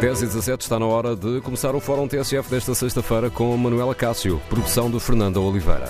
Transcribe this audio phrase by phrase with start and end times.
[0.00, 3.94] 10 e 17 está na hora de começar o Fórum TSF desta sexta-feira com Manuela
[3.94, 5.86] Cássio, produção de Fernanda Oliveira.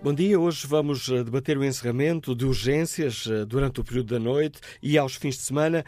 [0.00, 4.20] Bom dia, hoje vamos eh, debater o encerramento de urgências eh, durante o período da
[4.20, 5.84] noite e aos fins de semana,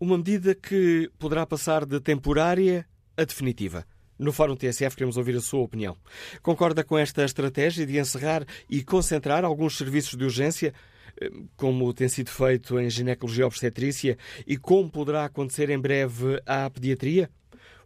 [0.00, 2.86] uma medida que poderá passar de temporária
[3.18, 3.84] a definitiva.
[4.20, 5.96] No Fórum TSF queremos ouvir a sua opinião.
[6.42, 10.74] Concorda com esta estratégia de encerrar e concentrar alguns serviços de urgência,
[11.18, 16.68] eh, como tem sido feito em ginecologia obstetrícia e como poderá acontecer em breve à
[16.68, 17.30] pediatria?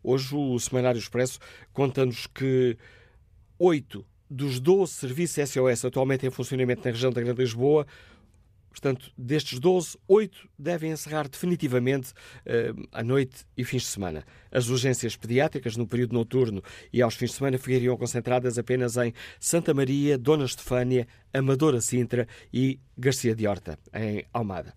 [0.03, 1.39] Hoje o Semanário Expresso
[1.73, 2.77] conta-nos que
[3.57, 7.87] oito dos 12 serviços SOS atualmente em funcionamento na região da Grande Lisboa
[8.75, 14.25] Portanto, destes 12, 8 devem encerrar definitivamente uh, à noite e fins de semana.
[14.51, 16.61] As urgências pediátricas no período noturno
[16.93, 22.27] e aos fins de semana ficariam concentradas apenas em Santa Maria, Dona Estefânia, Amadora Sintra
[22.53, 24.75] e Garcia de Horta, em Almada.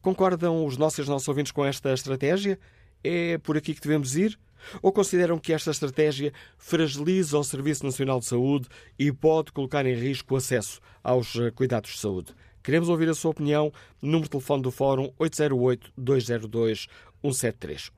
[0.00, 2.58] Concordam os nossos, nossos ouvintes com esta estratégia?
[3.02, 4.38] É por aqui que devemos ir?
[4.80, 8.66] Ou consideram que esta estratégia fragiliza o Serviço Nacional de Saúde
[8.98, 12.34] e pode colocar em risco o acesso aos eh, cuidados de saúde?
[12.64, 13.70] Queremos ouvir a sua opinião.
[14.00, 17.90] Número de telefone do Fórum 808-202-173.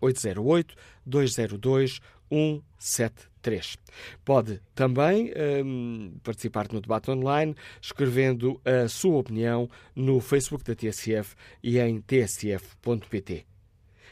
[1.07, 3.79] 808-202-173.
[4.25, 5.33] Pode também
[5.65, 12.01] um, participar no debate online escrevendo a sua opinião no Facebook da TSF e em
[12.01, 13.47] tsf.pt.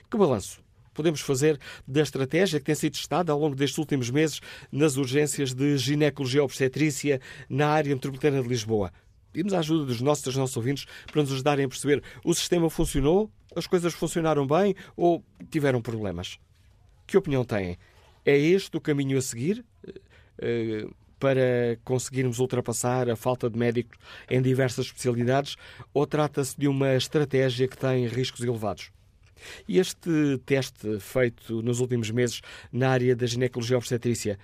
[0.09, 0.63] Que balanço
[0.95, 5.53] podemos fazer da estratégia que tem sido testada ao longo destes últimos meses nas urgências
[5.53, 8.93] de ginecologia obstetrícia na área metropolitana de Lisboa?
[9.35, 12.71] Pedimos a ajuda dos nossos, dos nossos ouvintes para nos ajudarem a perceber o sistema
[12.71, 16.39] funcionou, as coisas funcionaram bem ou tiveram problemas.
[17.05, 17.77] Que opinião têm?
[18.25, 23.99] É este o caminho a seguir uh, para conseguirmos ultrapassar a falta de médicos
[24.31, 25.57] em diversas especialidades
[25.93, 28.93] ou trata-se de uma estratégia que tem riscos elevados?
[29.69, 32.41] E este teste feito nos últimos meses
[32.73, 34.39] na área da ginecologia obstetrícia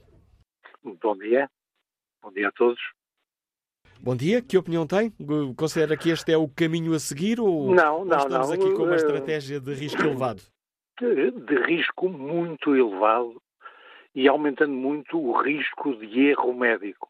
[0.83, 1.49] Bom dia.
[2.21, 2.79] Bom dia a todos.
[4.01, 5.13] Bom dia, que opinião tem?
[5.57, 8.53] Considera que este é o caminho a seguir ou, não, não, ou estamos não.
[8.53, 10.41] aqui com uma estratégia de risco elevado?
[10.97, 13.41] De, de, risco muito elevado
[14.15, 17.09] e aumentando muito o risco de erro médico.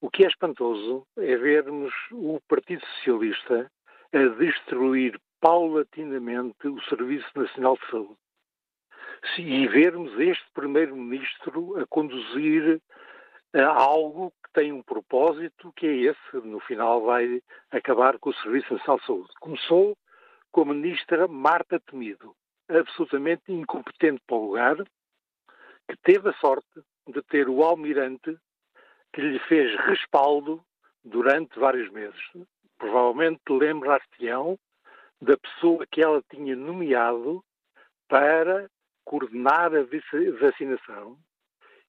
[0.00, 3.70] O que é espantoso é vermos o Partido Socialista
[4.14, 8.16] a destruir paulatinamente o Serviço Nacional de Saúde.
[9.38, 12.80] E vermos este Primeiro-Ministro a conduzir
[13.52, 17.40] algo que tem um propósito que é esse, no final vai
[17.70, 19.28] acabar com o Serviço Nacional de Saúde.
[19.40, 19.96] Começou
[20.50, 22.34] com a ministra Marta Temido,
[22.68, 24.76] absolutamente incompetente para o lugar,
[25.88, 28.36] que teve a sorte de ter o almirante
[29.12, 30.62] que lhe fez respaldo
[31.04, 32.20] durante vários meses.
[32.78, 34.58] Provavelmente lembrar-se-ão
[35.20, 37.44] da pessoa que ela tinha nomeado
[38.08, 38.68] para
[39.04, 39.82] coordenar a
[40.40, 41.18] vacinação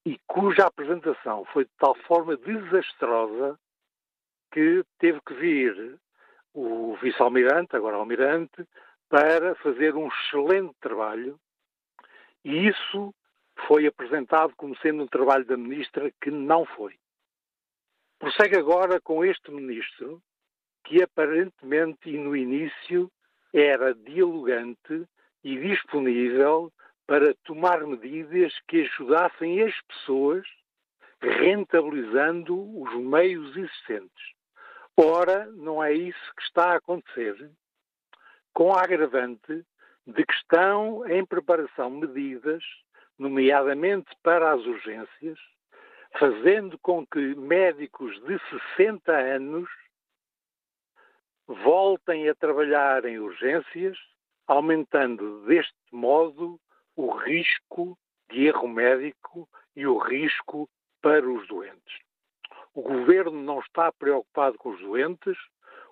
[0.06, 3.59] e cuja apresentação foi de tal forma desastrosa
[4.51, 6.00] que teve que vir
[6.53, 8.67] o vice-almirante, agora almirante,
[9.07, 11.40] para fazer um excelente trabalho
[12.44, 13.13] e isso
[13.67, 16.95] foi apresentado como sendo um trabalho da ministra que não foi.
[18.17, 20.22] Prossegue agora com este ministro,
[20.84, 23.11] que aparentemente e no início
[23.53, 25.06] era dialogante
[25.44, 26.72] e disponível
[27.11, 30.47] para tomar medidas que ajudassem as pessoas
[31.22, 34.33] rentabilizando os meios existentes.
[34.95, 37.51] Ora, não é isso que está a acontecer,
[38.53, 39.66] com a agravante
[40.08, 42.63] de que estão em preparação medidas,
[43.19, 45.37] nomeadamente para as urgências,
[46.17, 48.40] fazendo com que médicos de
[48.78, 49.69] 60 anos
[51.46, 53.97] voltem a trabalhar em urgências,
[54.47, 56.58] aumentando deste modo
[56.96, 57.97] o risco
[58.29, 60.70] de erro médico e o risco
[61.02, 61.99] para os doentes.
[62.73, 65.38] O governo não está preocupado com os doentes,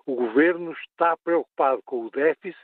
[0.06, 2.56] o governo está preocupado com o déficit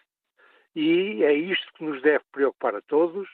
[0.74, 3.28] e é isto que nos deve preocupar a todos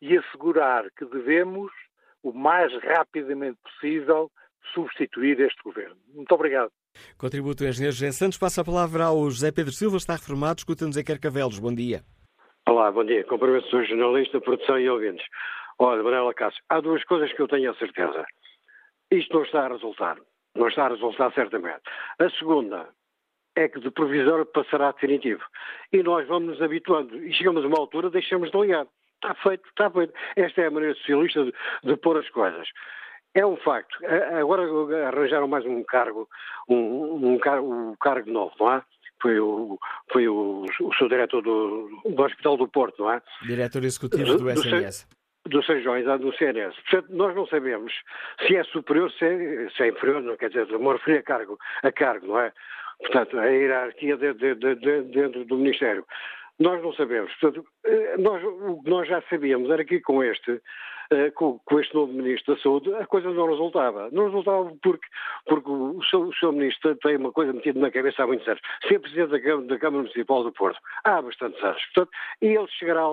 [0.00, 1.72] e assegurar que devemos,
[2.22, 4.30] o mais rapidamente possível,
[4.74, 5.96] substituir este governo.
[6.14, 6.70] Muito obrigado.
[7.16, 8.38] Contributo engenheiro José Santos.
[8.38, 11.58] Passa a palavra ao José Pedro Silva, está reformado, escuta-nos em Carcavelos.
[11.58, 12.02] Bom dia.
[12.68, 13.24] Olá, bom dia.
[13.24, 15.26] Cumprimento o jornalista, produção e ouvintes.
[15.78, 18.26] Olha, Manuela Cássio, há duas coisas que eu tenho a certeza.
[19.10, 20.18] Isto não está a resultar.
[20.54, 21.80] Não está a resultar certamente.
[22.18, 22.86] A segunda
[23.56, 25.42] é que de provisório passará a definitivo.
[25.94, 27.16] E nós vamos nos habituando.
[27.16, 28.86] E chegamos a uma altura, deixamos de ligar.
[29.14, 30.12] Está feito, está feito.
[30.36, 31.54] Esta é a maneira socialista de,
[31.84, 32.68] de pôr as coisas.
[33.34, 33.96] É um facto.
[34.38, 34.64] Agora
[35.08, 36.28] arranjaram mais um cargo,
[36.68, 38.82] um, um, um cargo novo, não é?
[39.20, 39.78] Foi o,
[40.12, 43.22] foi o, o seu diretor do, do Hospital do Porto, não é?
[43.42, 45.06] Diretor executivo do, do SNS.
[45.46, 46.74] Do São João, do CNS.
[46.82, 47.92] Portanto, nós não sabemos
[48.46, 51.58] se é superior, se é, se é inferior, não quer dizer, me referi a cargo,
[51.82, 52.52] a cargo, não é?
[52.98, 56.04] Portanto, a hierarquia de, de, de, dentro do Ministério.
[56.58, 57.32] Nós não sabemos.
[57.36, 60.60] Portanto, eh, nós, o que nós já sabíamos era que com este
[61.34, 64.08] com, com, este novo Ministro da Saúde, a coisa não resultava.
[64.12, 65.06] Não resultava porque,
[65.46, 68.60] porque o, seu, o seu Ministro tem uma coisa metida na cabeça há muitos anos.
[68.86, 71.82] Ser Presidente da Câmara, da Câmara Municipal do Porto há bastantes anos.
[71.94, 72.10] Portanto,
[72.42, 73.04] e ele chegará,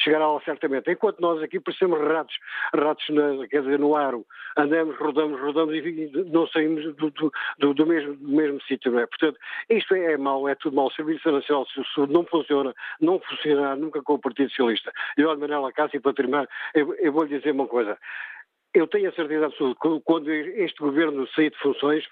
[0.00, 0.90] chegará lá certamente.
[0.90, 2.36] Enquanto nós aqui parecemos ratos,
[2.74, 4.24] ratos na, quer dizer, no aro,
[4.56, 9.06] andamos, rodamos, rodamos e não saímos do, do, do mesmo, do mesmo sítio, não é?
[9.06, 9.38] Portanto,
[9.68, 10.86] isto é, é mau, é tudo mau.
[10.86, 14.92] O Serviço Nacional de Saúde não funciona, não funcionará nunca com o Partido Socialista.
[15.16, 17.98] E olha, Manela Cássio, para terminar, eu, eu vou lhe dizer uma coisa.
[18.74, 22.04] Eu tenho a certeza absoluta que quando este governo sair de funções,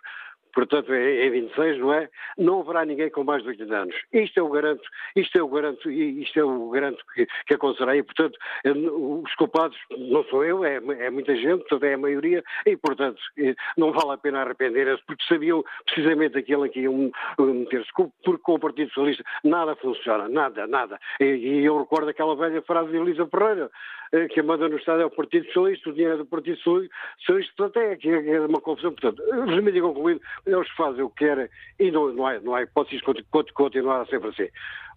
[0.59, 2.09] portanto é, é 26, não é?
[2.37, 3.95] Não haverá ninguém com mais de 80 anos.
[4.13, 4.83] Isto o garanto,
[5.15, 10.25] isto o garanto, isto o garanto que, que acontecerá e, portanto, eh, os culpados não
[10.25, 14.15] sou eu, é, é muita gente, portanto é a maioria e, portanto, eh, não vale
[14.15, 18.89] a pena arrepender-se porque sabiam precisamente aquilo em que iam meter-se, porque com o Partido
[18.89, 20.99] Socialista nada funciona, nada, nada.
[21.21, 23.71] E, e eu recordo aquela velha frase de Elisa Ferreira,
[24.13, 27.55] eh, que manda no Estado é o Partido Socialista, o dinheiro é do Partido Socialista,
[27.57, 28.93] portanto é, é uma confusão.
[28.93, 31.49] Portanto, resumindo e concluído, eles fazem o que querem
[31.79, 34.49] e não, não, há, não há hipóteses de continuar a sempre assim.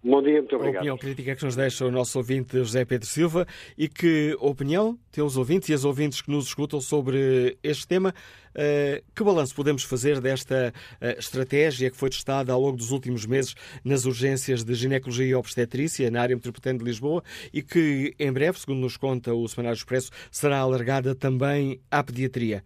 [0.04, 0.78] Bom dia, muito obrigado.
[0.78, 3.46] A opinião crítica que nos deixa o nosso ouvinte José Pedro Silva
[3.78, 8.14] e que opinião tem os ouvintes e as ouvintes que nos escutam sobre este tema.
[8.52, 13.26] Uh, que balanço podemos fazer desta uh, estratégia que foi testada ao longo dos últimos
[13.26, 18.32] meses nas urgências de ginecologia e obstetrícia na área metropolitana de Lisboa e que em
[18.32, 22.62] breve, segundo nos conta o Semanário Expresso, será alargada também à pediatria?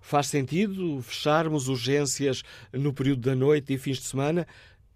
[0.00, 2.42] Faz sentido fecharmos urgências
[2.72, 4.46] no período da noite e fins de semana?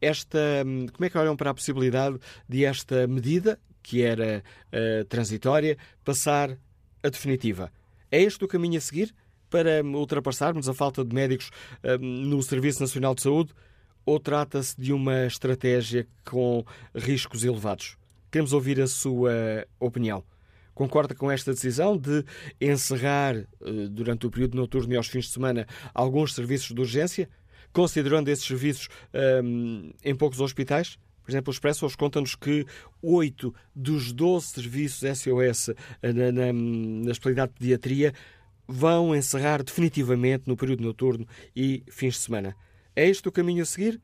[0.00, 2.19] Esta, hum, como é que olham para a possibilidade
[2.49, 4.43] de esta medida, que era
[4.73, 6.56] uh, transitória, passar
[7.02, 7.73] a definitiva?
[8.11, 9.14] É este o caminho a seguir
[9.50, 11.50] para ultrapassarmos a falta de médicos
[11.82, 13.52] uh, no Serviço Nacional de Saúde?
[14.06, 16.64] Ou trata-se de uma estratégia com
[16.94, 17.96] riscos elevados?
[18.31, 20.25] Queremos ouvir a sua opinião.
[20.78, 22.25] Concorda com esta decisão de
[22.60, 27.28] encerrar, uh, durante o período noturno e aos fins de semana, alguns serviços de urgência?
[27.72, 28.88] considerando esses serviços
[29.44, 30.98] um, em poucos hospitais?
[31.22, 32.64] Por exemplo, o Expresso hoje conta-nos que
[33.02, 35.69] 8 dos 12 serviços SOS
[36.00, 38.14] eh, na, na, na especialidade de pediatria
[38.66, 42.56] vão encerrar definitivamente no período noturno e fins de semana.
[42.96, 44.00] É este o caminho a seguir?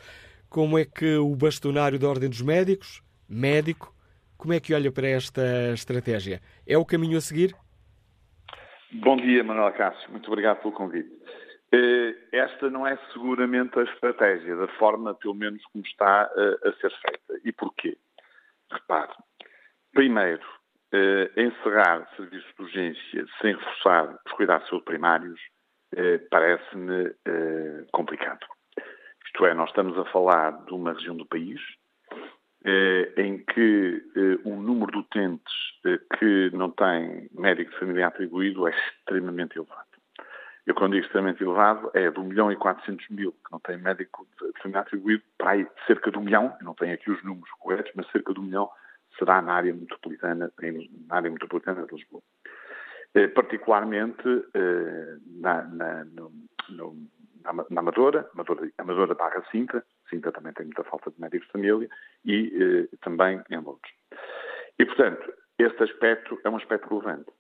[0.49, 3.95] Como é que o bastonário da Ordem dos Médicos, médico,
[4.37, 6.43] como é que olha para esta estratégia?
[6.67, 7.55] É o caminho a seguir?
[8.93, 10.11] Bom dia, Manuel Cássio.
[10.11, 11.09] Muito obrigado pelo convite.
[11.75, 16.73] Eh, esta não é seguramente a estratégia, da forma, pelo menos, como está a, a
[16.75, 17.41] ser feita.
[17.45, 17.97] E porquê?
[18.71, 19.13] Repare,
[19.95, 20.47] primeiro,
[20.93, 25.41] eh, encerrar serviços de urgência sem reforçar os cuidados primários
[25.97, 27.15] eh, parece-me
[27.93, 28.47] complicado.
[29.27, 31.61] Isto é, nós estamos a falar de uma região do país
[33.17, 34.03] em que
[34.45, 35.55] o número de utentes
[36.19, 39.92] que não tem médico de família atribuído é extremamente elevado.
[40.67, 43.77] Eu, quando digo extremamente elevado, é de 1 milhão e 400 mil que não tem
[43.77, 47.51] médico de família atribuído, para aí cerca de 1 milhão, não tenho aqui os números
[47.59, 48.71] corretos, mas cerca de 1 milhão
[49.19, 50.53] será na área metropolitana,
[51.09, 52.23] na área metropolitana de Lisboa.
[53.15, 56.33] Eh, particularmente eh, na, na, no,
[56.71, 56.97] no,
[57.45, 61.53] na, na Amadora, Amadora, Amadora barra Sintra, Sintra também tem muita falta de médicos de
[61.53, 61.89] família,
[62.25, 63.93] e eh, também em Lourdes.
[64.79, 67.31] E, portanto, este aspecto é um aspecto relevante.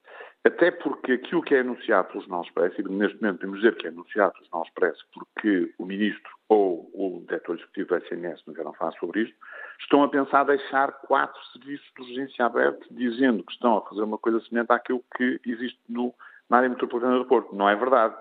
[0.44, 3.86] Até porque aquilo que é anunciado pelo Jornal Expresso, e neste momento temos dizer que
[3.86, 8.54] é anunciado pelo Jornal Expresso porque o Ministro ou o Diretor Executivo do SNS não
[8.54, 9.36] querem falar sobre isto,
[9.78, 14.18] estão a pensar deixar quatro serviços de urgência abertos, dizendo que estão a fazer uma
[14.18, 16.12] coisa semelhante àquilo que existe no,
[16.50, 17.54] na área metropolitana do Porto.
[17.54, 18.16] Não é verdade.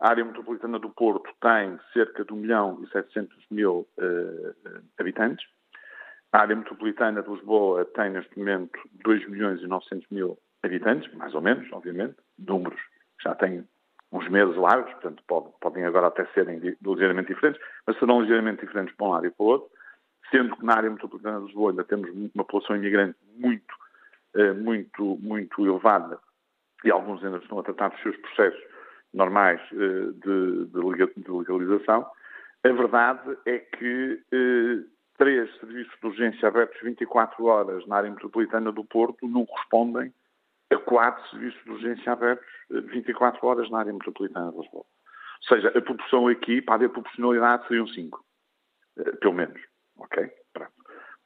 [0.00, 5.46] A área metropolitana do Porto tem cerca de 1 milhão e 700 mil uh, habitantes.
[6.32, 11.34] A área metropolitana de Lisboa tem, neste momento, 2 milhões e 900 mil habitantes, mais
[11.34, 12.80] ou menos, obviamente, números
[13.22, 13.66] já têm
[14.12, 18.94] uns meses largos, portanto pode, podem agora até serem ligeiramente diferentes, mas serão ligeiramente diferentes
[18.96, 19.70] para um lado e para o outro,
[20.30, 23.74] sendo que na área metropolitana de Lisboa ainda temos uma população imigrante muito,
[24.34, 26.18] eh, muito, muito elevada
[26.84, 28.60] e alguns ainda estão a tratar dos seus processos
[29.12, 32.06] normais eh, de, de legalização.
[32.64, 34.84] A verdade é que eh,
[35.18, 40.12] três serviços de urgência abertos 24 horas na área metropolitana do Porto não correspondem
[40.70, 44.84] a quatro serviços de urgência abertos 24 horas na área metropolitana de Lisboa.
[44.84, 48.24] Ou seja, a proporção aqui, para haver proporcionalidade, seriam 5.
[49.20, 49.60] Pelo menos.
[49.98, 50.30] Ok?
[50.52, 50.72] Pronto.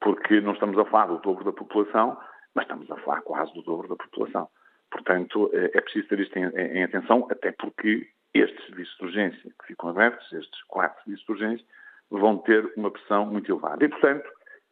[0.01, 2.19] Porque não estamos a falar do dobro da população,
[2.55, 4.49] mas estamos a falar quase do dobro da população.
[4.91, 9.51] Portanto, é, é preciso ter isto em, em atenção, até porque estes serviços de urgência
[9.61, 11.67] que ficam abertos, estes quatro serviços de urgência,
[12.11, 13.85] vão ter uma pressão muito elevada.
[13.85, 14.29] E, portanto,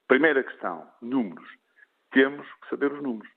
[0.07, 1.49] primeira questão, números.
[2.13, 3.31] Temos que saber os números.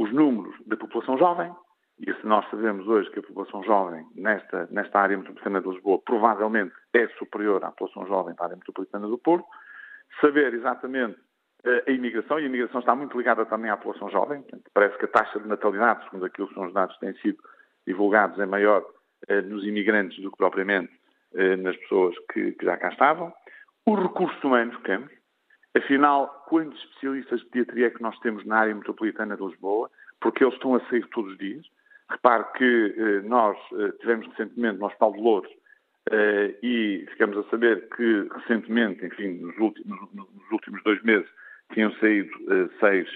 [0.00, 1.54] Os números da população jovem,
[1.98, 6.00] e se nós sabemos hoje que a população jovem nesta, nesta área metropolitana de Lisboa
[6.02, 9.46] provavelmente é superior à população jovem da área metropolitana do Porto,
[10.18, 11.18] saber exatamente
[11.66, 14.42] eh, a imigração, e a imigração está muito ligada também à população jovem,
[14.72, 17.38] parece que a taxa de natalidade, segundo aquilo que são os dados que têm sido
[17.86, 18.82] divulgados, é maior
[19.28, 20.90] eh, nos imigrantes do que propriamente
[21.34, 23.30] eh, nas pessoas que, que já cá estavam.
[23.86, 25.12] Os recursos humanos que temos,
[25.76, 30.44] afinal, quantos especialistas de pediatria é que nós temos na área metropolitana de Lisboa, porque
[30.44, 31.66] eles estão a sair todos os dias.
[32.08, 35.50] Repare que eh, nós eh, tivemos recentemente no Hospital de Louros
[36.10, 41.28] eh, e ficamos a saber que recentemente, enfim, nos últimos, nos últimos dois meses,
[41.72, 42.32] tinham saído
[42.80, 43.08] seis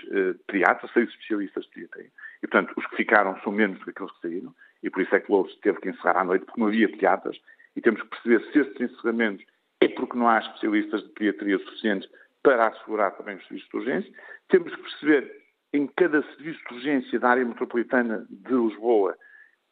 [0.47, 2.07] pediatras, seis especialistas de pediatria.
[2.41, 5.13] E, portanto, os que ficaram são menos do que aqueles que saíram, e por isso
[5.13, 7.37] é que Louros teve que encerrar à noite, porque não havia pediatras,
[7.75, 9.45] e temos que perceber se estes encerramentos
[9.81, 12.09] é porque não há especialistas de pediatria suficientes
[12.45, 14.13] para assegurar também os serviços de urgência.
[14.49, 19.17] Temos que perceber em cada serviço de urgência da área metropolitana de Lisboa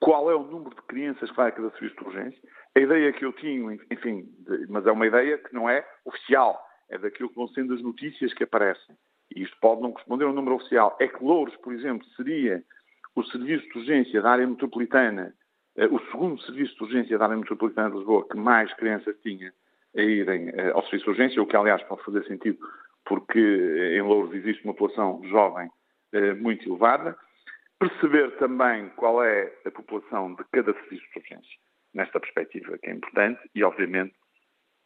[0.01, 2.41] qual é o número de crianças que vai a cada serviço de urgência.
[2.75, 4.27] A ideia que eu tinha, enfim,
[4.69, 6.61] mas é uma ideia que não é oficial,
[6.91, 8.97] é daquilo que vão sendo as notícias que aparecem.
[9.37, 10.97] E isto pode não corresponder ao número oficial.
[10.99, 12.65] É que Louros, por exemplo, seria
[13.15, 15.33] o serviço de urgência da área metropolitana,
[15.77, 19.53] eh, o segundo serviço de urgência da área metropolitana de Lisboa que mais crianças tinha
[19.97, 22.59] a irem eh, ao serviço de urgência, o que aliás pode fazer sentido
[23.05, 25.69] porque em Louros existe uma população jovem
[26.13, 27.17] eh, muito elevada.
[27.79, 31.59] Perceber também qual é a população de cada serviço de urgência,
[31.93, 34.15] nesta perspectiva que é importante, e obviamente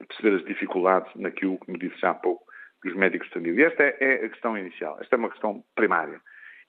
[0.09, 2.45] perceber as dificuldades naquilo que me disse já há pouco
[2.83, 3.67] dos médicos de família.
[3.67, 6.21] Esta é, é a questão inicial, esta é uma questão primária.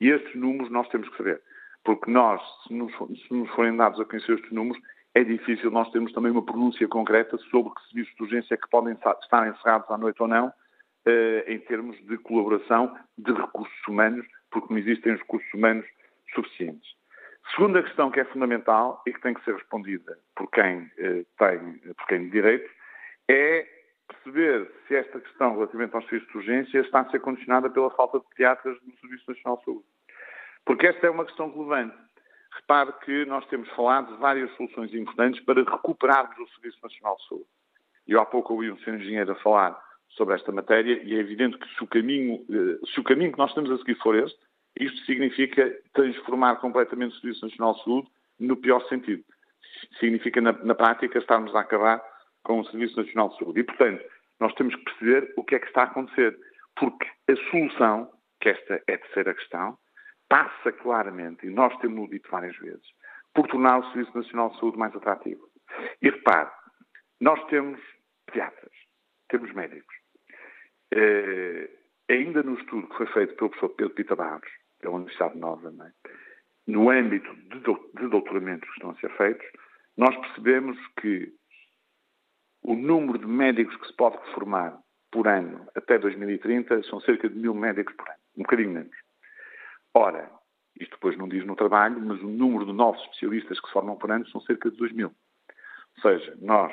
[0.01, 1.41] E estes números nós temos que saber,
[1.83, 4.81] porque nós, se nos, se nos forem dados a conhecer estes números,
[5.17, 8.93] é difícil nós termos também uma pronúncia concreta sobre que serviços de urgência que podem
[8.93, 10.53] estar encerrados à noite ou não,
[11.07, 15.87] eh, em termos de colaboração de recursos humanos porque não existem os recursos humanos
[16.35, 16.87] suficientes.
[17.55, 21.93] Segunda questão que é fundamental e que tem que ser respondida por quem eh, tem,
[21.95, 22.69] por quem de direito,
[23.27, 23.67] é
[24.07, 28.19] perceber se esta questão relativamente aos serviços de urgência está a ser condicionada pela falta
[28.19, 29.85] de pediatras no Serviço Nacional de Saúde.
[30.63, 32.06] Porque esta é uma questão relevante.
[32.57, 37.27] Repare que nós temos falado de várias soluções importantes para recuperarmos o Serviço Nacional de
[37.27, 37.45] Saúde.
[38.07, 41.57] Eu há pouco ouvi um senhor engenheiro a falar sobre esta matéria e é evidente
[41.57, 44.39] que se o caminho, eh, se o caminho que nós estamos a seguir for este,
[44.79, 48.07] isto significa transformar completamente o Serviço Nacional de Saúde
[48.39, 49.23] no pior sentido.
[49.99, 52.01] Significa, na, na prática, estarmos a acabar
[52.43, 53.59] com o Serviço Nacional de Saúde.
[53.59, 54.03] E, portanto,
[54.39, 56.37] nós temos que perceber o que é que está a acontecer.
[56.75, 58.09] Porque a solução,
[58.39, 59.77] que esta é a terceira questão,
[60.29, 62.85] passa claramente, e nós temos dito várias vezes,
[63.33, 65.47] por tornar o Serviço Nacional de Saúde mais atrativo.
[66.01, 66.49] E repare,
[67.19, 67.79] nós temos
[68.25, 68.73] pediatras,
[69.29, 69.95] temos médicos,
[70.91, 71.69] eh,
[72.09, 75.91] ainda no estudo que foi feito pelo professor Pedro Pita Barros, pela Universidade Nova, é?
[76.67, 79.47] no âmbito de, de doutoramentos que estão a ser feitos,
[79.95, 81.33] nós percebemos que
[82.63, 84.77] o número de médicos que se pode formar
[85.11, 89.06] por ano até 2030 são cerca de mil médicos por ano, um bocadinho menos.
[89.97, 90.29] Ora,
[90.79, 93.95] isto depois não diz no trabalho, mas o número de novos especialistas que se formam
[93.95, 95.07] por ano são cerca de 2 mil.
[95.07, 96.71] Ou seja, nós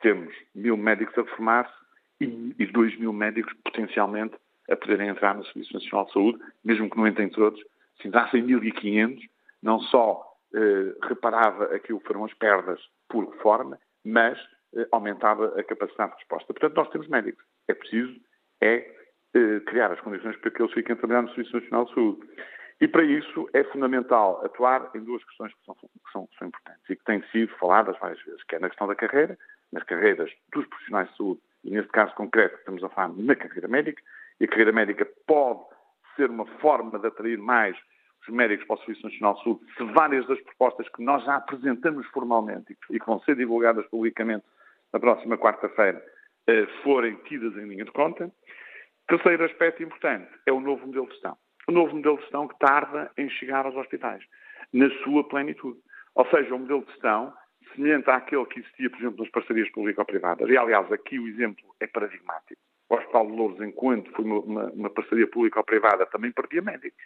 [0.00, 1.72] temos mil médicos a formar-se
[2.20, 4.34] e, e 2 mil médicos potencialmente
[4.68, 7.62] a poderem entrar no Serviço Nacional de Saúde, mesmo que não entrem todos.
[8.02, 9.20] Se entrassem 1.500,
[9.62, 14.36] não só eh, reparava aquilo que foram as perdas por reforma, mas
[14.74, 16.52] eh, aumentava a capacidade de resposta.
[16.52, 17.44] Portanto, nós temos médicos.
[17.68, 18.20] É preciso
[18.60, 18.94] é
[19.32, 22.26] eh, criar as condições para que eles fiquem a trabalhar no Serviço Nacional de Saúde.
[22.80, 26.48] E para isso é fundamental atuar em duas questões que são, que são, que são
[26.48, 29.38] importantes e que têm sido faladas várias vezes, que é na questão da carreira,
[29.72, 33.68] nas carreiras dos profissionais de saúde, e neste caso concreto estamos a falar na carreira
[33.68, 34.02] médica,
[34.40, 35.60] e a carreira médica pode
[36.16, 37.76] ser uma forma de atrair mais
[38.22, 41.36] os médicos para o Serviço Nacional de Saúde, se várias das propostas que nós já
[41.36, 44.44] apresentamos formalmente e que vão ser divulgadas publicamente
[44.92, 46.02] na próxima quarta-feira
[46.46, 48.30] eh, forem tidas em linha de conta.
[49.08, 51.36] Terceiro aspecto importante é o novo modelo de gestão.
[51.68, 54.22] O novo modelo de gestão que tarda em chegar aos hospitais,
[54.72, 55.78] na sua plenitude.
[56.14, 57.32] Ou seja, um modelo de gestão
[57.74, 60.48] semelhante àquele que existia, por exemplo, nas parcerias público-privadas.
[60.48, 62.60] E, aliás, aqui o exemplo é paradigmático.
[62.88, 67.02] O Hospital de Louros, enquanto foi uma, uma, parceria público-privada, também perdia médicos,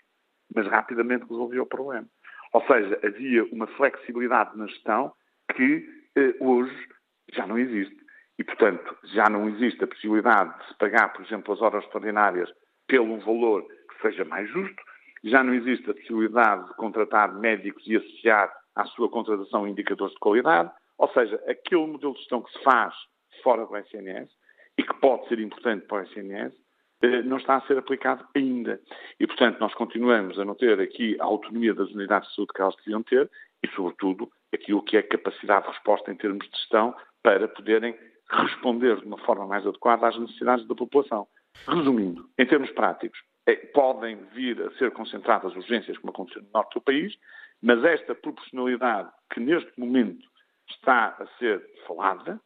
[0.55, 2.07] mas rapidamente resolvia o problema.
[2.53, 5.13] Ou seja, havia uma flexibilidade na gestão
[5.55, 6.89] que eh, hoje
[7.33, 7.97] já não existe.
[8.39, 12.51] E, portanto, já não existe a possibilidade de se pagar, por exemplo, as horas extraordinárias
[12.87, 13.67] pelo valor
[14.03, 14.83] seja mais justo,
[15.25, 20.21] já não existe a possibilidade de contratar médicos e associar à sua contratação indicadores de
[20.21, 22.95] qualidade, ou seja, aquele modelo de gestão que se faz
[23.43, 24.31] fora do SNS
[24.77, 26.55] e que pode ser importante para o SNS,
[27.03, 28.81] eh, não está a ser aplicado ainda.
[29.19, 32.63] E, portanto, nós continuamos a não ter aqui a autonomia das unidades de saúde que
[32.63, 33.31] elas deviam ter
[33.63, 37.97] e, sobretudo, aquilo que é capacidade de resposta em termos de gestão para poderem
[38.31, 41.27] responder de uma forma mais adequada às necessidades da população.
[41.67, 43.19] Resumindo, em termos práticos,
[43.57, 47.19] podem vir a ser concentradas urgências, como aconteceu no norte do país,
[47.63, 50.27] mas esta proporcionalidade que neste momento
[50.69, 52.41] está a ser falada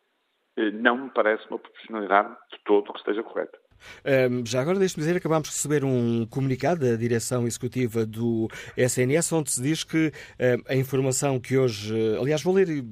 [0.56, 3.58] eh, não me parece uma proporcionalidade de todo que esteja correta.
[4.04, 9.32] Um, já agora, deixe-me dizer, acabámos de receber um comunicado da direção executiva do SNS,
[9.32, 11.92] onde se diz que um, a informação que hoje.
[12.20, 12.84] Aliás, vou ler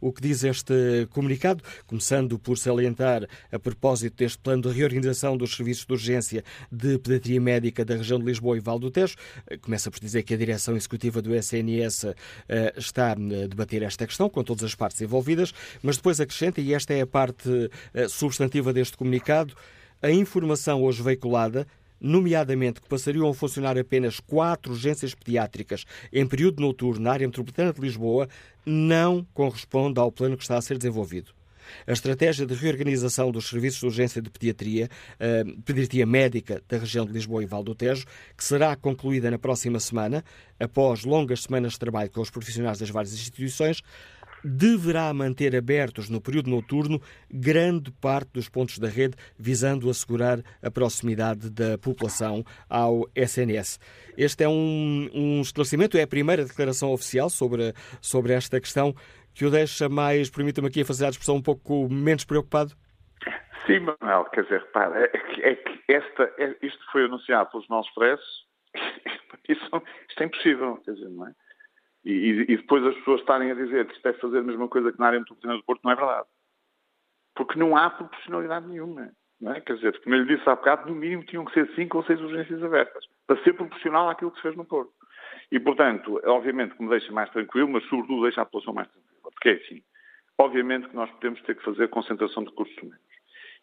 [0.00, 5.54] o que diz este comunicado, começando por salientar, a propósito deste plano de reorganização dos
[5.54, 9.16] serviços de urgência de pediatria médica da região de Lisboa e Val do Tejo.
[9.60, 12.14] Começa por dizer que a direção executiva do SNS uh,
[12.76, 15.52] está a debater esta questão com todas as partes envolvidas,
[15.82, 19.54] mas depois acrescenta, e esta é a parte uh, substantiva deste comunicado,
[20.02, 21.66] a informação hoje veiculada,
[22.00, 27.72] nomeadamente que passariam a funcionar apenas quatro urgências pediátricas em período noturno na área metropolitana
[27.72, 28.28] de Lisboa,
[28.64, 31.36] não corresponde ao plano que está a ser desenvolvido.
[31.86, 37.04] A estratégia de reorganização dos serviços de urgência de pediatria, uh, pediatria médica da região
[37.04, 40.24] de Lisboa e Val do Tejo, que será concluída na próxima semana,
[40.58, 43.82] após longas semanas de trabalho com os profissionais das várias instituições,
[44.46, 50.70] deverá manter abertos no período noturno grande parte dos pontos da rede, visando assegurar a
[50.70, 53.80] proximidade da população ao SNS.
[54.16, 58.94] Este é um, um esclarecimento, é a primeira declaração oficial sobre, sobre esta questão
[59.34, 62.72] que o deixa mais, permita-me aqui a fazer a expressão, um pouco menos preocupado?
[63.66, 67.68] Sim, Manuel, quer dizer, repara, é que, é que esta, é, isto foi anunciado pelos
[67.68, 68.46] nossos preços,
[69.48, 71.32] isto, isto é impossível, quer dizer, não é?
[72.06, 74.92] E, e, depois as pessoas estarem a dizer que isto é fazer a mesma coisa
[74.92, 76.28] que na área metropolitana do Porto, não é verdade.
[77.34, 79.10] Porque não há proporcionalidade nenhuma.
[79.42, 79.60] É?
[79.60, 82.04] Quer dizer, como eu lhe disse há bocado, no mínimo tinham que ser cinco ou
[82.04, 84.92] seis urgências abertas, para ser proporcional àquilo que se fez no Porto.
[85.50, 89.30] E, portanto, obviamente que me deixa mais tranquilo, mas sobretudo deixa a população mais tranquila.
[89.32, 89.82] Porque é assim,
[90.38, 93.02] obviamente que nós podemos ter que fazer concentração de recursos humanos.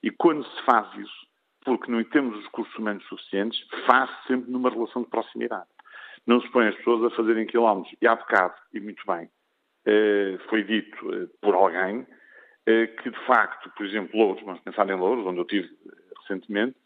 [0.04, 1.28] E quando se faz isso,
[1.64, 5.73] porque não temos os recursos humanos suficientes, faz -se sempre numa relação de proximidade
[6.26, 7.96] não se põe as pessoas a fazerem quilómetros.
[8.02, 9.30] E há bocado, e muito bem,
[9.86, 12.08] eh, foi dito eh, por alguém
[12.66, 15.70] eh, que, de facto, por exemplo, Louros, vamos pensar em Louros, onde eu estive
[16.22, 16.78] recentemente,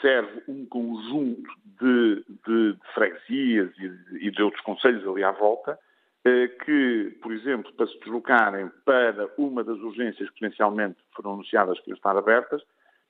[0.00, 5.78] serve um conjunto de, de, de freguesias e, e de outros conselhos ali à volta,
[6.64, 11.90] que, por exemplo, para se deslocarem para uma das urgências que potencialmente foram anunciadas que
[11.90, 12.62] iam estar abertas,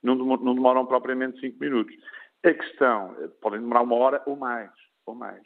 [0.03, 1.95] não demoram propriamente cinco minutos.
[2.43, 4.69] A questão, podem demorar uma hora ou mais
[5.05, 5.41] ou mais.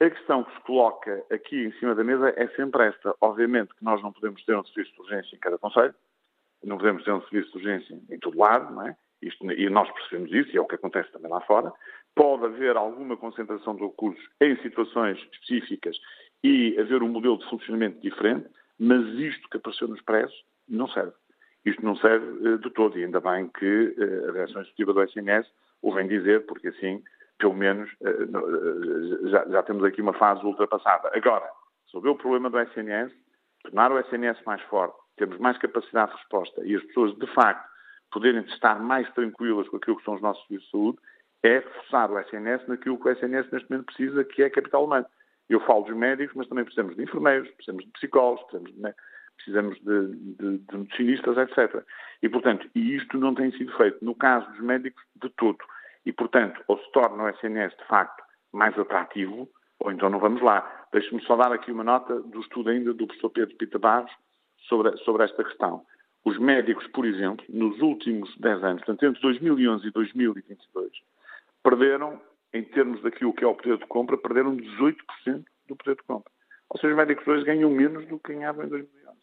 [0.00, 3.14] A questão que se coloca aqui em cima da mesa é sempre esta.
[3.20, 5.94] Obviamente que nós não podemos ter um serviço de urgência em cada conselho,
[6.64, 8.96] não podemos ter um serviço de urgência em todo lado, não é?
[9.20, 11.72] Isto, e nós percebemos isso, e é o que acontece também lá fora.
[12.14, 15.96] Pode haver alguma concentração de recursos em situações específicas
[16.42, 21.12] e haver um modelo de funcionamento diferente, mas isto que apareceu nos preços não serve.
[21.64, 25.02] Isto não serve uh, de todo, e ainda bem que uh, a direção executiva do
[25.04, 25.46] SNS
[25.80, 27.02] o vem dizer, porque assim
[27.42, 31.10] pelo menos eh, eh, já, já, temos aqui uma fase ultrapassada.
[31.12, 31.44] Agora,
[31.86, 33.12] resolver o problema do SNS,
[33.64, 37.68] tornar o SNS mais forte, termos mais capacidade de resposta e as pessoas, de facto,
[38.12, 40.98] poderem estar mais tranquilas com aquilo que são os nossos serviços de saúde,
[41.42, 45.06] é reforçar o SNS naquilo que o SNS neste momento precisa, que é capital humano.
[45.48, 48.94] Eu falo dos médicos, mas também precisamos de enfermeiros, precisamos de psicólogos, precisamos de,
[49.36, 51.84] precisamos de, de, de medicinistas, etc.
[52.22, 53.98] E, portanto, e isto não tem sido feito.
[54.00, 55.58] No caso dos médicos, de todo.
[56.04, 60.42] E, portanto, ou se torna o SNS, de facto, mais atrativo, ou então não vamos
[60.42, 60.86] lá.
[60.92, 64.12] Deixe-me só dar aqui uma nota do estudo ainda do professor Pedro Pita Barros
[64.68, 65.84] sobre, sobre esta questão.
[66.24, 70.92] Os médicos, por exemplo, nos últimos 10 anos, portanto, entre 2011 e 2022,
[71.62, 72.20] perderam,
[72.52, 74.96] em termos daquilo que é o poder de compra, perderam 18%
[75.68, 76.30] do poder de compra.
[76.68, 79.18] Ou seja, os médicos hoje ganham menos do que ganhavam em 2011.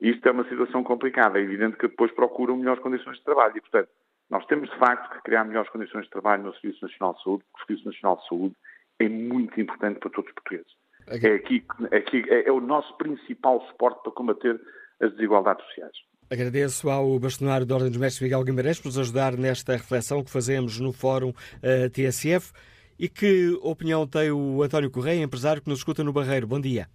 [0.00, 1.38] E isto é uma situação complicada.
[1.38, 3.56] É evidente que depois procuram melhores condições de trabalho.
[3.56, 3.88] E, portanto,
[4.30, 7.44] nós temos, de facto, que criar melhores condições de trabalho no Serviço Nacional de Saúde,
[7.44, 8.56] porque o Serviço Nacional de Saúde
[8.98, 10.72] é muito importante para todos os portugueses.
[11.06, 11.30] Okay.
[11.30, 14.60] É, aqui, é, aqui, é, é o nosso principal suporte para combater
[15.00, 15.92] as desigualdades sociais.
[16.28, 20.30] Agradeço ao bastonário da Ordem dos Mestres Miguel Guimarães por nos ajudar nesta reflexão que
[20.30, 22.52] fazemos no Fórum uh, eh, TSF.
[22.98, 26.46] E que opinião tem o António Correia, empresário que nos escuta no Barreiro?
[26.46, 26.86] Bom dia.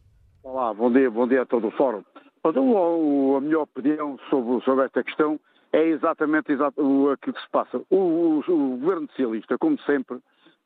[0.43, 2.03] Olá, bom dia, bom dia a todo o Fórum.
[2.43, 5.39] Então, a minha opinião sobre, sobre esta questão
[5.73, 7.81] é exatamente, aquilo que se passa.
[7.89, 10.19] O, o, o governo socialista, como sempre,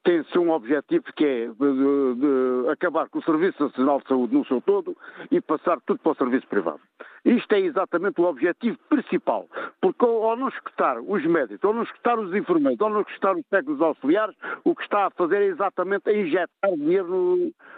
[0.04, 4.46] tem-se um objetivo que é de, de acabar com o Serviço Nacional de Saúde no
[4.46, 4.96] seu todo
[5.32, 6.80] e passar tudo para o serviço privado.
[7.26, 9.48] Isto é exatamente o objetivo principal,
[9.82, 13.44] porque ao não escutar os médicos, ao não escutar os enfermeiros, ao não escutar os
[13.48, 17.08] técnicos auxiliares, o que está a fazer é exatamente a injetar dinheiro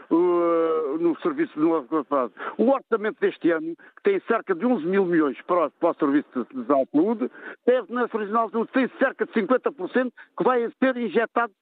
[0.09, 1.87] no, no, serviço no
[2.57, 6.47] O orçamento deste ano, que tem cerca de 11 mil milhões para, para o Serviço
[6.53, 7.31] de Saúde,
[7.65, 11.53] teve na Regional de Saúde, tem cerca de 50% que vai ser injetado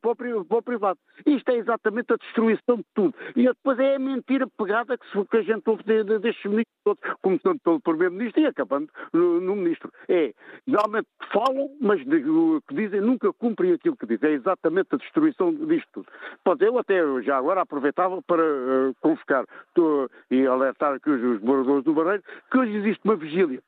[0.00, 0.98] para o, privado.
[1.26, 3.14] Isto é exatamente a destruição de tudo.
[3.34, 7.00] E depois é a mentira pegada que, a gente ouve de, de, destes ministros todos,
[7.22, 9.90] começando pelo Primeiro-Ministro e acabando no, no, Ministro.
[10.08, 10.32] É,
[10.66, 14.30] realmente falam, mas o que dizem nunca cumprem aquilo que dizem.
[14.30, 16.06] É exatamente a destruição disto tudo.
[16.44, 19.44] Pode eu até já agora aproveitava para uh, convocar
[20.30, 23.60] e alertar aqui os, os moradores do Barreiro que hoje existe uma vigília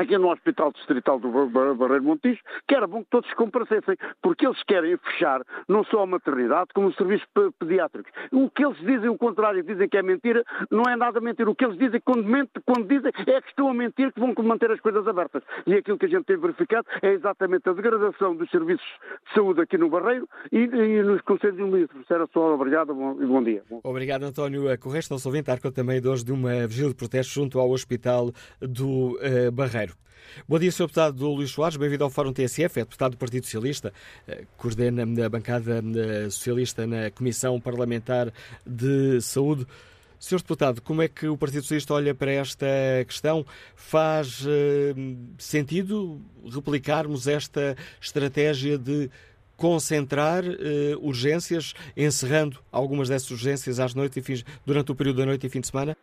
[0.00, 1.30] aqui no Hospital Distrital do
[1.74, 6.06] Barreiro Montijo, que era bom que todos comparecessem, porque eles querem fechar não só a
[6.06, 7.26] maternidade, como os serviços
[7.58, 8.10] pediátricos.
[8.32, 11.50] O que eles dizem o contrário, dizem que é mentira, não é nada mentira.
[11.50, 14.34] O que eles dizem quando, mente, quando dizem é que estão a mentir, que vão
[14.42, 15.42] manter as coisas abertas.
[15.66, 18.86] E aquilo que a gente tem verificado é exatamente a degradação dos serviços
[19.28, 22.10] de saúde aqui no Barreiro e, e nos Conselhos Ministros.
[22.10, 23.62] Era só obrigado e bom, dia.
[23.84, 25.00] Obrigado, António Correia.
[25.10, 29.16] Não sou ouvinte, também de hoje de uma vigília de protesto junto ao Hospital do
[29.16, 29.89] uh, Barreiro.
[30.48, 30.84] Bom dia, Sr.
[30.84, 33.92] Deputado Luís Soares, bem-vindo ao Fórum TSF, é deputado do Partido Socialista,
[34.26, 38.32] eh, coordena a bancada eh, socialista na Comissão Parlamentar
[38.66, 39.66] de Saúde.
[40.18, 40.38] Sr.
[40.38, 42.66] Deputado, como é que o Partido Socialista olha para esta
[43.06, 43.44] questão?
[43.74, 44.44] Faz
[45.38, 49.10] sentido replicarmos esta estratégia de
[49.56, 50.44] concentrar
[51.00, 55.50] urgências, encerrando algumas dessas urgências às noites e fins, durante o período da noite e
[55.50, 55.96] fim de semana?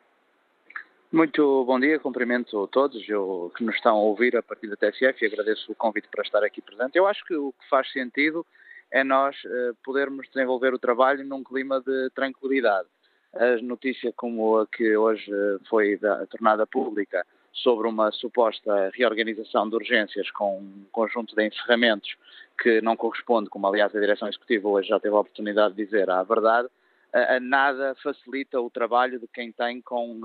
[1.10, 5.24] Muito bom dia, cumprimento todos eu, que nos estão a ouvir a partir da TSF
[5.24, 6.98] e agradeço o convite para estar aqui presente.
[6.98, 8.46] Eu acho que o que faz sentido
[8.92, 12.90] é nós uh, podermos desenvolver o trabalho num clima de tranquilidade.
[13.34, 15.32] As notícias como a que hoje
[15.70, 22.18] foi da, tornada pública sobre uma suposta reorganização de urgências com um conjunto de encerramentos
[22.62, 26.10] que não corresponde, como aliás a Direção Executiva hoje já teve a oportunidade de dizer,
[26.10, 26.68] à verdade,
[27.14, 30.20] a, a nada facilita o trabalho de quem tem com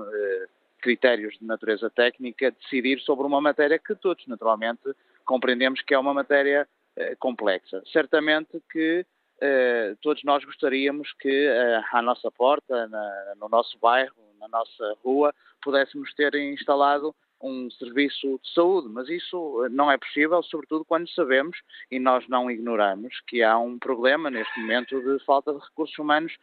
[0.83, 4.81] critérios de natureza técnica, decidir sobre uma matéria que todos, naturalmente,
[5.25, 6.67] compreendemos que é uma matéria
[6.97, 7.81] eh, complexa.
[7.91, 9.05] Certamente que
[9.39, 14.93] eh, todos nós gostaríamos que eh, à nossa porta, na, no nosso bairro, na nossa
[15.01, 21.09] rua, pudéssemos ter instalado um serviço de saúde, mas isso não é possível, sobretudo quando
[21.09, 21.57] sabemos
[21.91, 26.33] e nós não ignoramos que há um problema neste momento de falta de recursos humanos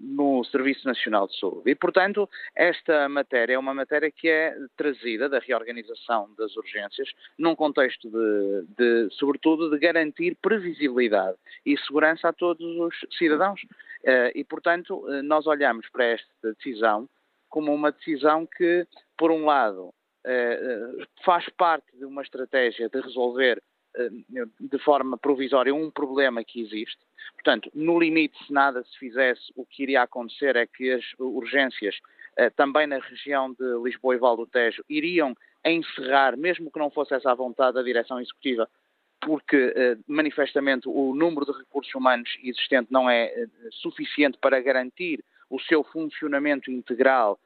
[0.00, 1.70] no Serviço Nacional de Saúde.
[1.70, 7.08] E, portanto, esta matéria é uma matéria que é trazida da reorganização das urgências
[7.38, 13.60] num contexto de, de sobretudo, de garantir previsibilidade e segurança a todos os cidadãos.
[14.04, 17.08] Eh, e, portanto, eh, nós olhamos para esta decisão
[17.48, 19.92] como uma decisão que, por um lado,
[20.24, 23.62] eh, faz parte de uma estratégia de resolver
[24.60, 26.98] de forma provisória um problema que existe.
[27.34, 31.96] Portanto, no limite, se nada se fizesse, o que iria acontecer é que as urgências,
[32.36, 36.90] eh, também na região de Lisboa e Val do Tejo, iriam encerrar, mesmo que não
[36.90, 38.68] fosse essa a vontade da direção executiva,
[39.20, 45.24] porque eh, manifestamente o número de recursos humanos existente não é eh, suficiente para garantir
[45.48, 47.38] o seu funcionamento integral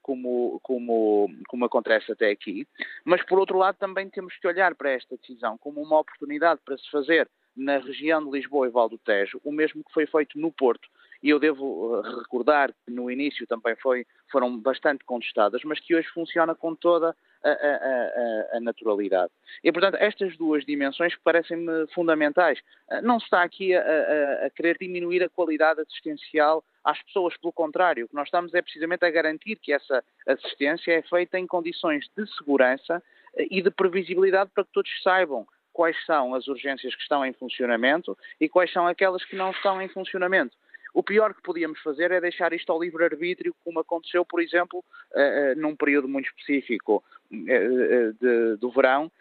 [0.00, 2.68] como, como, como acontece até aqui.
[3.04, 6.78] Mas, por outro lado, também temos que olhar para esta decisão como uma oportunidade para
[6.78, 10.38] se fazer na região de Lisboa e Val do Tejo o mesmo que foi feito
[10.38, 10.88] no Porto
[11.22, 16.08] e eu devo recordar que no início também foi, foram bastante contestadas, mas que hoje
[16.08, 19.32] funciona com toda a, a, a, naturalidade.
[19.62, 22.60] E, portanto, estas duas dimensões parecem-me fundamentais.
[23.02, 28.08] Não se está aqui a, querer diminuir a qualidade assistencial às pessoas, pelo contrário, o
[28.08, 32.24] que nós estamos é precisamente a garantir que essa assistência é feita em condições de
[32.36, 33.02] segurança
[33.36, 35.44] eh, e de previsibilidade para que todos saibam
[35.76, 39.82] quais são as urgências que estão em funcionamento e quais são aquelas que não estão
[39.82, 40.56] em funcionamento.
[40.94, 45.52] O pior que podíamos fazer é deixar isto ao livre-arbítrio, como aconteceu, por exemplo, uh,
[45.52, 49.12] uh, num período muito específico de, do verão,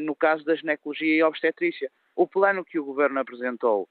[0.00, 1.90] no caso da ginecologia e obstetrícia.
[2.14, 3.88] O plano que o Governo apresentou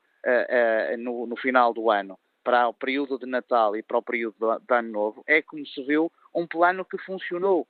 [1.00, 4.76] no, no, final do ano para o período de Natal e para o período de
[4.76, 7.66] Ano Novo é, como se viu, um plano que funcionou.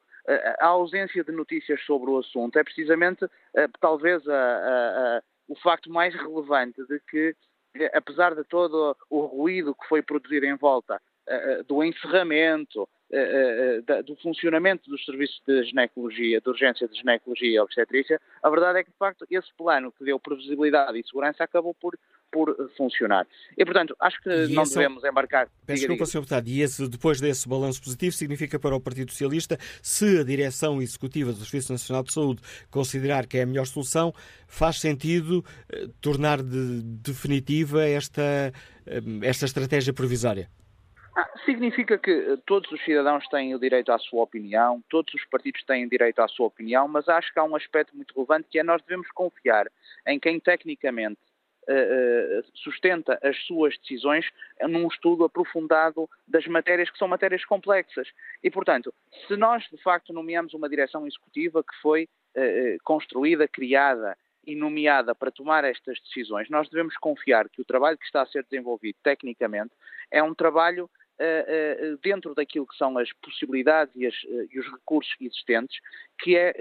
[0.59, 3.25] A ausência de notícias sobre o assunto é precisamente,
[3.79, 7.35] talvez, a, a, a, o facto mais relevante de que
[7.93, 12.87] apesar de todo o ruído que foi produzido em volta uh, do encerramento,
[14.05, 18.83] do funcionamento dos serviços de ginecologia, de urgência de ginecologia e obstetrícia, a verdade é
[18.83, 21.97] que, de facto, esse plano que deu previsibilidade e segurança acabou por
[22.33, 23.27] por funcionar.
[23.55, 25.47] E, portanto, acho que e não devemos embarcar.
[25.67, 26.19] Peço desculpa, Sr.
[26.21, 30.81] Deputado, e esse, depois desse balanço positivo, significa para o Partido Socialista, se a direção
[30.81, 34.11] executiva do Serviço Nacional de Saúde considerar que é a melhor solução,
[34.47, 38.51] faz sentido eh, tornar de, definitiva esta,
[38.87, 40.49] eh, esta estratégia provisória?
[41.15, 45.23] Ah, significa que eh, todos os cidadãos têm o direito à sua opinião, todos os
[45.25, 48.57] partidos têm direito à sua opinião, mas acho que há um aspecto muito relevante que
[48.57, 49.67] é nós devemos confiar
[50.07, 51.19] em quem tecnicamente
[51.69, 54.25] uh, sustenta as suas decisões
[54.67, 58.07] num estudo aprofundado das matérias que são matérias complexas.
[58.43, 58.91] E, portanto,
[59.27, 62.09] se nós de facto nomeamos uma direção executiva que foi
[62.83, 68.05] construída, criada e nomeada para tomar estas decisões, nós devemos confiar que o trabalho que
[68.05, 69.71] está a ser desenvolvido tecnicamente
[70.09, 70.89] é um trabalho
[72.01, 75.79] dentro daquilo que são as possibilidades e, as, uh, e os recursos existentes,
[76.19, 76.53] que é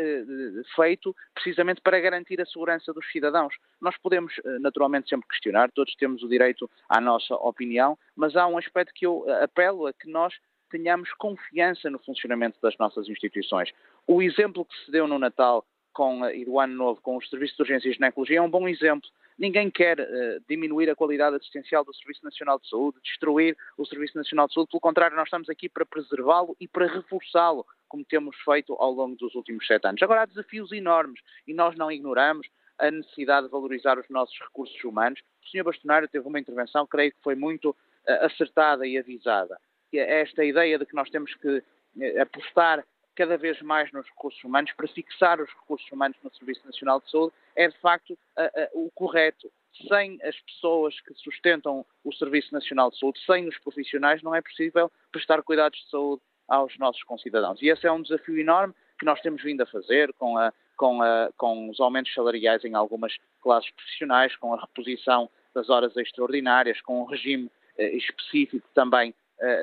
[0.75, 3.55] feito precisamente para garantir a segurança dos cidadãos.
[3.81, 8.59] Nós podemos naturalmente sempre questionar, todos temos o direito à nossa opinião, mas há um
[8.59, 10.35] aspecto que eu apelo a que nós
[10.73, 13.71] tenhamos confiança no funcionamento das nossas instituições.
[14.07, 17.57] O exemplo que se deu no Natal com, e do Ano Novo com os serviços
[17.57, 19.09] de urgência e ginecologia é um bom exemplo.
[19.39, 24.17] Ninguém quer uh, diminuir a qualidade assistencial do Serviço Nacional de Saúde, destruir o Serviço
[24.17, 24.71] Nacional de Saúde.
[24.71, 29.17] Pelo contrário, nós estamos aqui para preservá-lo e para reforçá-lo, como temos feito ao longo
[29.17, 30.03] dos últimos sete anos.
[30.03, 32.47] Agora, há desafios enormes e nós não ignoramos
[32.79, 35.21] a necessidade de valorizar os nossos recursos humanos.
[35.45, 35.65] O Sr.
[35.65, 37.77] Bastonário teve uma intervenção, creio que foi muito uh,
[38.27, 39.59] acertada e avisada.
[39.93, 44.73] Esta ideia de que nós temos que uh, apostar cada vez mais nos recursos humanos,
[44.73, 48.19] para fixar os recursos humanos no Serviço Nacional de Saúde, é de facto
[48.73, 49.51] o correto.
[49.89, 54.43] Sem as pessoas que sustentam o Serviço Nacional de Saúde, sem os profissionais, não é
[54.43, 57.61] possível prestar cuidados de saúde aos nossos concidadãos.
[57.63, 61.03] E esse é um desafio enorme que nós temos vindo a fazer com, a, com,
[61.03, 66.81] a, com os aumentos salariais em algumas classes profissionais, com a reposição das horas extraordinárias,
[66.83, 69.15] com um regime eh, específico também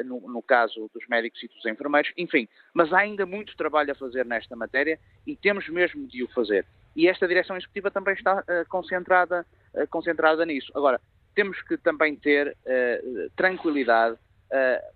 [0.06, 2.48] no, no, caso dos médicos e dos enfermeiros, enfim.
[2.74, 6.66] Mas há ainda muito trabalho a fazer nesta matéria e temos mesmo de o fazer.
[6.96, 10.72] E esta direção executiva também está uh, concentrada, uh, concentrada nisso.
[10.76, 11.00] Agora,
[11.34, 12.58] temos que também ter
[13.38, 14.18] tranquilidade.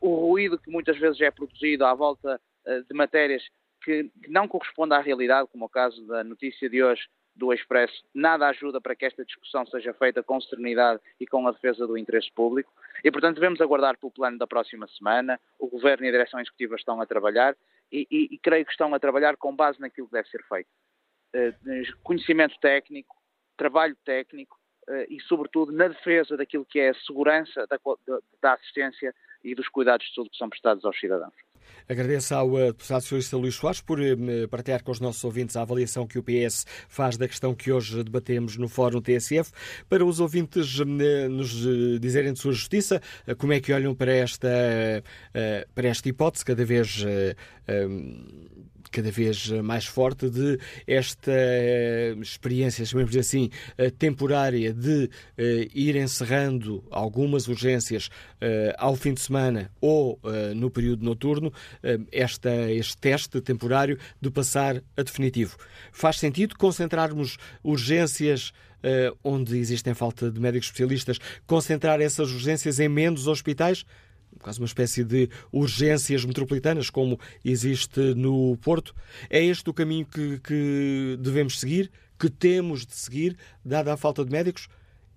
[0.01, 3.43] o ruído que muitas vezes é produzido à volta de matérias
[3.83, 7.03] que, não correspondem à realidade, como o caso da notícia de hoje
[7.35, 11.51] do Expresso, nada ajuda para que esta discussão seja feita com serenidade e com a
[11.51, 12.71] defesa do interesse público.
[13.03, 15.39] E, portanto, devemos aguardar pelo plano da próxima semana.
[15.57, 17.55] O Governo e a Direção Executiva estão a trabalhar
[17.91, 20.69] e, e, e creio que estão a trabalhar com base naquilo que deve ser feito.
[21.35, 23.15] Uh, conhecimento técnico,
[23.57, 27.79] trabalho técnico uh, e, sobretudo, na defesa daquilo que é a segurança da,
[28.41, 31.33] da, assistência e dos cuidados de saúde que são prestados aos cidadãos.
[31.87, 34.15] Agradeço ao eh, deputado socialista Luís Soares por eh,
[34.49, 38.03] partilhar com os nossos ouvintes a avaliação que o PS faz da questão que hoje
[38.03, 39.51] debatemos no Fórum TSF.
[39.89, 41.51] Para os ouvintes eh, nos
[41.99, 43.01] dizerem de sua justiça,
[43.37, 44.49] como é que olham para esta,
[45.73, 47.05] para esta hipótese cada vez
[48.91, 55.95] cada vez mais forte de esta eh, experiência, chamemos assim, eh, temporária de eh, ir
[55.95, 58.09] encerrando algumas urgências
[58.77, 60.19] ao fim de semana ou
[60.53, 61.51] no período noturno,
[62.11, 65.55] esta, este teste temporário de passar a definitivo.
[65.93, 68.51] Faz sentido concentrarmos urgências
[69.23, 73.85] onde existem falta de médicos especialistas, concentrar essas urgências em menos hospitais?
[74.39, 78.95] Quase uma espécie de urgências metropolitanas, como existe no Porto.
[79.29, 84.23] É este o caminho que, que devemos seguir, que temos de seguir, dada a falta
[84.23, 84.67] de médicos?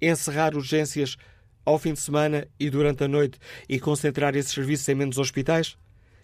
[0.01, 1.17] Encerrar urgências
[1.65, 5.77] ao fim de semana e durante a noite e concentrar esses serviços em menos hospitais?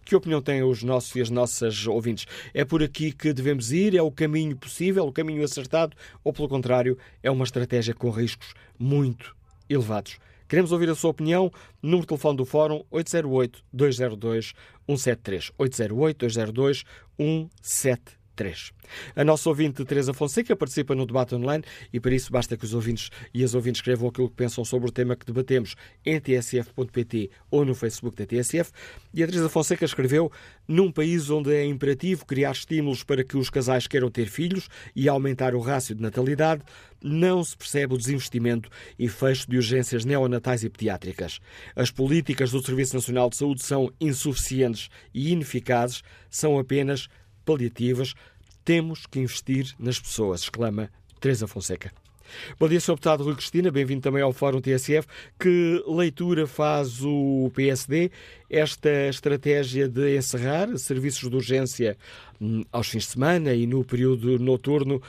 [0.05, 2.27] Que opinião têm os nossos e as nossas ouvintes?
[2.53, 3.95] É por aqui que devemos ir?
[3.95, 5.97] É o caminho possível, o caminho acertado?
[6.25, 9.37] Ou, pelo contrário, é uma estratégia com riscos muito
[9.69, 10.19] elevados?
[10.53, 11.51] Queremos ouvir a sua opinião.
[11.81, 15.51] Número de telefone do Fórum 808-202-173.
[15.59, 18.22] 808-202-173.
[18.35, 18.73] 3.
[19.17, 22.75] A nossa ouvinte Teresa Fonseca participa no debate online e para isso basta que os
[22.75, 27.31] ouvintes e as ouvintes escrevam aquilo que pensam sobre o tema que debatemos em tsf.pt
[27.51, 28.71] ou no Facebook da TSF.
[29.15, 30.31] E a Teresa Fonseca escreveu:
[30.67, 35.09] Num país onde é imperativo criar estímulos para que os casais queiram ter filhos e
[35.09, 36.63] aumentar o rácio de natalidade,
[37.03, 41.41] não se percebe o desinvestimento e fecho de urgências neonatais e pediátricas.
[41.75, 47.09] As políticas do Serviço Nacional de Saúde são insuficientes e ineficazes, são apenas
[47.43, 48.15] paliativas,
[48.65, 51.93] temos que investir nas pessoas, exclama Teresa Fonseca.
[52.59, 52.95] Bom dia, Sr.
[52.95, 55.07] Deputado Rui Cristina, bem-vindo também ao Fórum TSF.
[55.39, 58.11] Que leitura faz o PSD
[58.49, 61.97] esta estratégia de encerrar serviços de urgência
[62.41, 65.01] hum, aos fins de semana e no período noturno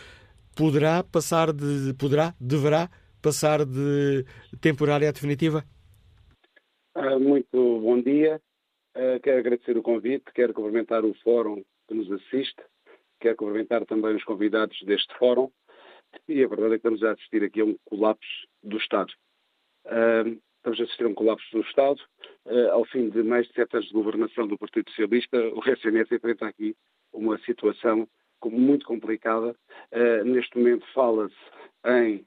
[0.56, 2.90] poderá passar de poderá, deverá
[3.22, 4.26] passar de
[4.60, 5.64] temporária a definitiva?
[6.96, 8.40] Ah, muito bom dia.
[8.96, 12.62] Ah, quero agradecer o convite, quero cumprimentar o Fórum que nos assiste.
[13.20, 15.50] Quero cumprimentar também os convidados deste fórum.
[16.28, 19.12] E a verdade é que estamos a assistir aqui a um colapso do Estado.
[20.58, 22.00] Estamos a assistir a um colapso do Estado.
[22.46, 26.12] Uh, ao fim de mais de sete anos de governação do Partido Socialista, o SNS
[26.12, 26.76] enfrenta aqui
[27.12, 28.08] uma situação
[28.46, 29.56] muito complicada.
[29.92, 31.36] Uh, neste momento fala-se
[31.86, 32.26] em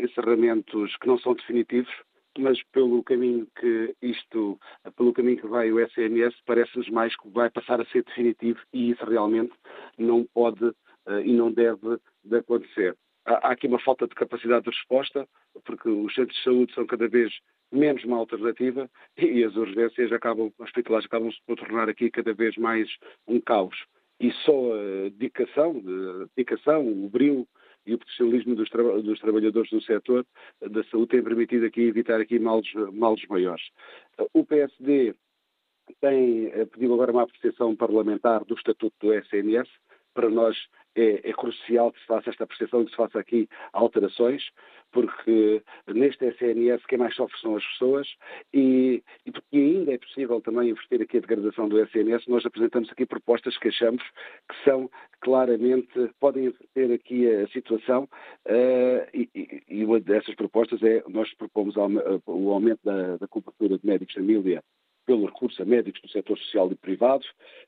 [0.00, 1.92] encerramentos que não são definitivos,
[2.40, 4.58] mas pelo caminho que isto,
[4.96, 8.90] pelo caminho que vai o SNS, parece-nos mais que vai passar a ser definitivo e
[8.90, 9.52] isso realmente
[9.98, 12.96] não pode uh, e não deve de acontecer.
[13.24, 15.26] Há, aqui uma falta de capacidade de resposta,
[15.64, 17.32] porque os centros de saúde são cada vez
[17.72, 22.32] menos uma alternativa e as urgências acabam, os hospitais acabam se por tornar aqui cada
[22.32, 22.88] vez mais
[23.26, 23.76] um caos.
[24.18, 25.82] E só a dedicação,
[26.22, 27.46] a dedicação o brilho
[27.86, 30.26] e o profissionalismo dos, tra dos trabalhadores do setor
[30.60, 33.62] da saúde tem permitido aqui evitar aqui males, males maiores.
[34.32, 35.14] O PSD
[36.00, 39.68] tem eh, pedido agora uma apreciação parlamentar do Estatuto do SNS.
[40.16, 40.56] Para nós
[40.96, 44.42] é, é, crucial que se faça esta apreciação e que se faça aqui alterações,
[44.90, 48.08] porque neste SNS quem mais sofre são as pessoas
[48.54, 52.90] e, e porque ainda é possível também investir aqui a degradação do SNS, nós apresentamos
[52.90, 54.02] aqui propostas que achamos
[54.48, 58.04] que são claramente, podem ter aqui a situação
[58.46, 59.28] uh, e,
[59.68, 64.20] e, uma dessas propostas é, nós propomos o aumento da, da cobertura de médicos de
[64.20, 64.62] família
[65.06, 67.24] pelo recurso a médicos do setor social e privado.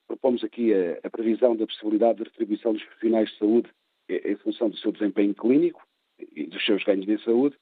[0.07, 3.71] Propomos aqui a, a previsão da possibilidade de retribuição dos profissionais de saúde
[4.09, 5.81] em função do seu desempenho clínico
[6.19, 7.57] e dos seus ganhos de saúde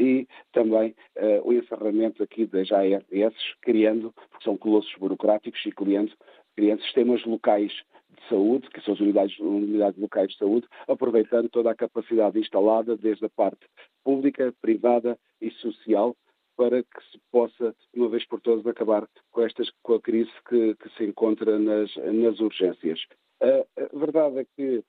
[0.00, 6.12] e também uh, o encerramento aqui das ARS, criando, porque são colossos burocráticos e criando,
[6.56, 11.70] criando sistemas locais de saúde, que são as unidades, unidades locais de saúde, aproveitando toda
[11.70, 13.66] a capacidade instalada desde a parte
[14.02, 16.16] pública, privada e social,
[16.60, 20.74] para que se possa, uma vez por todas, acabar com, estas, com a crise que,
[20.74, 23.00] que se encontra nas, nas urgências.
[23.40, 24.84] A verdade é que,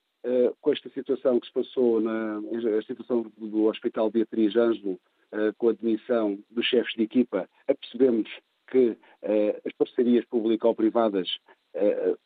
[0.59, 2.39] com esta situação que se passou, na
[2.77, 4.99] a situação do Hospital Beatriz Ângelo,
[5.57, 8.29] com a admissão dos chefes de equipa, apercebemos
[8.69, 8.97] que
[9.65, 11.29] as parcerias público-privadas
[11.73, 12.17] Uh,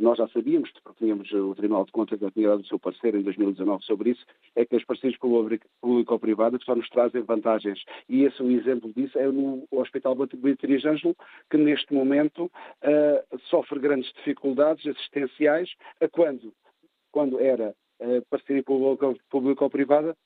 [0.00, 3.14] nós já sabíamos, porque tínhamos o Tribunal de Contas já tinha dado o seu parecer
[3.14, 5.18] em 2019 sobre isso, é que as parcerias
[5.80, 7.82] público-privadas só nos trazem vantagens.
[8.08, 11.16] E esse o exemplo disso é no Hospital Beatriz Ângelo,
[11.50, 16.52] que neste momento uh, sofre grandes dificuldades assistenciais, a quando,
[17.10, 20.16] quando era uh, parceria público-privada,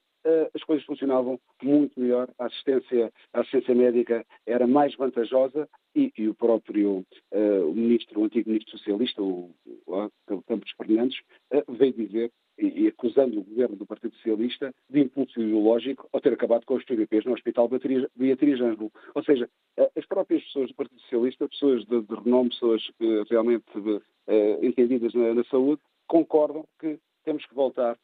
[0.55, 6.29] as coisas funcionavam muito melhor, a assistência, a assistência médica era mais vantajosa e, e
[6.29, 9.51] o próprio uh, o ministro, o antigo ministro socialista, o,
[9.87, 11.19] o Campos Fernandes,
[11.53, 16.21] uh, veio dizer e, e, acusando o governo do Partido Socialista de impulso ideológico ao
[16.21, 18.93] ter acabado com os PVPs no Hospital Beatriz Ângelo.
[19.15, 19.49] Ou seja,
[19.97, 22.83] as próprias pessoas do Partido Socialista, pessoas de, de renome, pessoas
[23.31, 27.97] realmente uh, entendidas na, na saúde, concordam que temos que voltar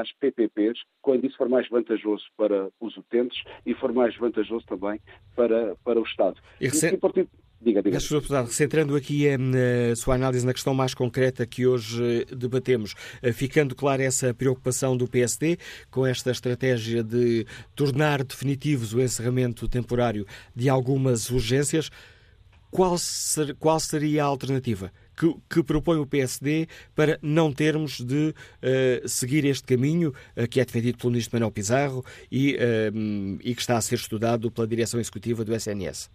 [0.00, 5.00] às PPPs, quando isso for mais vantajoso para os utentes e for mais vantajoso também
[5.34, 6.40] para, para o Estado.
[6.60, 6.94] E recent...
[6.94, 7.28] e,
[7.64, 7.98] Diga, diga.
[8.48, 13.74] Centrando aqui a, sua análise na questão mais concreta que hoje eh, debatemos, eh, ficando
[13.74, 15.56] clara essa preocupação do PSD
[15.90, 21.90] com esta estratégia de tornar definitivos o encerramento temporário de algumas urgências,
[22.70, 24.92] qual, ser, qual seria a alternativa?
[25.16, 30.60] Que, que propõe o PSD para não termos de uh, seguir este caminho uh, que
[30.60, 34.66] é defendido pelo Ministro Manuel Pizarro e, uh, e, que está a ser estudado pela
[34.66, 36.10] direção executiva do SNS?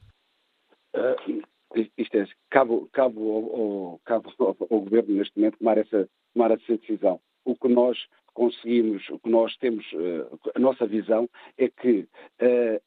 [1.98, 7.20] isto é, cabe, ao, ao, ao, Governo neste momento tomar essa, tomar essa decisão.
[7.46, 7.98] O que nós
[8.34, 9.86] conseguimos, o que nós temos,
[10.56, 12.08] a nossa visão é que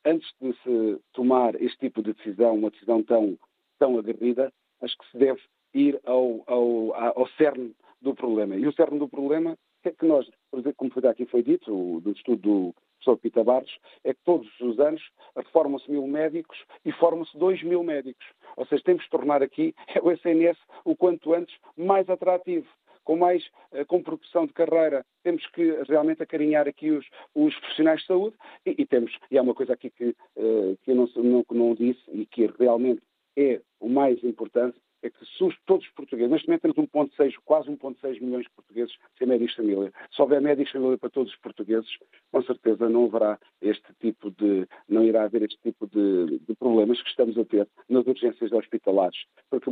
[0.04, 3.38] antes de se tomar este tipo de decisão, uma decisão tão,
[3.78, 4.52] tão aguerrida,
[4.82, 5.40] acho que se deve
[5.74, 8.56] ir ao, ao, ao cerne do problema.
[8.56, 12.00] E o cerne do problema é que nós, por exemplo, como foi aqui foi dito,
[12.00, 15.02] do estudo do professor Pita Barros, é que todos os anos
[15.36, 18.24] reformam-se mil médicos e formam-se dois mil médicos.
[18.56, 22.68] Ou seja, temos de tornar aqui o SNS o quanto antes mais atrativo
[23.04, 25.04] com mais uh, com progressão de carreira.
[25.22, 27.04] Temos que realmente acarinhar aqui os,
[27.34, 30.90] os profissionais de saúde e, e, temos, e há uma coisa aqui que, uh, que
[30.90, 33.02] eu não, não, não disse e que realmente
[33.36, 37.68] é o mais importante, é que se todos os portugueses, neste momento temos 1.6, quase
[37.70, 39.92] 1.6 milhões de portugueses sem médicos de família.
[40.14, 41.90] Se houver médicos de família para todos os portugueses,
[42.30, 47.02] com certeza não haverá este tipo de, não irá haver este tipo de, de problemas
[47.02, 49.18] que estamos a ter nas urgências hospitalares.
[49.50, 49.70] Porque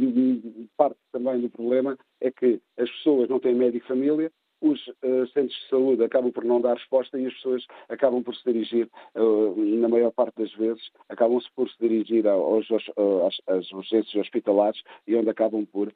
[0.76, 5.26] parte também do problema é que as pessoas não têm médico de família, os uh,
[5.32, 8.88] centros de saúde acabam por não dar resposta e as pessoas acabam por se dirigir,
[9.14, 12.84] uh, na maior parte das vezes, acabam-se por se dirigir aos, aos,
[13.26, 15.92] às, às urgências hospitalares e onde acabam por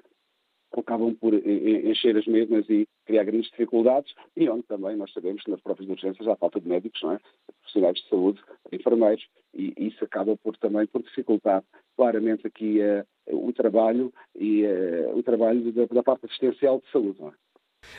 [0.76, 5.50] acabam por encher as mesmas e criar grandes dificuldades e onde também nós sabemos que
[5.52, 7.20] nas próprias urgências há falta de médicos, não é?
[7.60, 8.40] profissionais de saúde,
[8.72, 11.62] enfermeiros e isso acaba por também por dificultar
[11.96, 17.20] claramente aqui uh, o trabalho e uh, o trabalho da, da, parte assistencial de saúde.
[17.20, 17.32] Não é?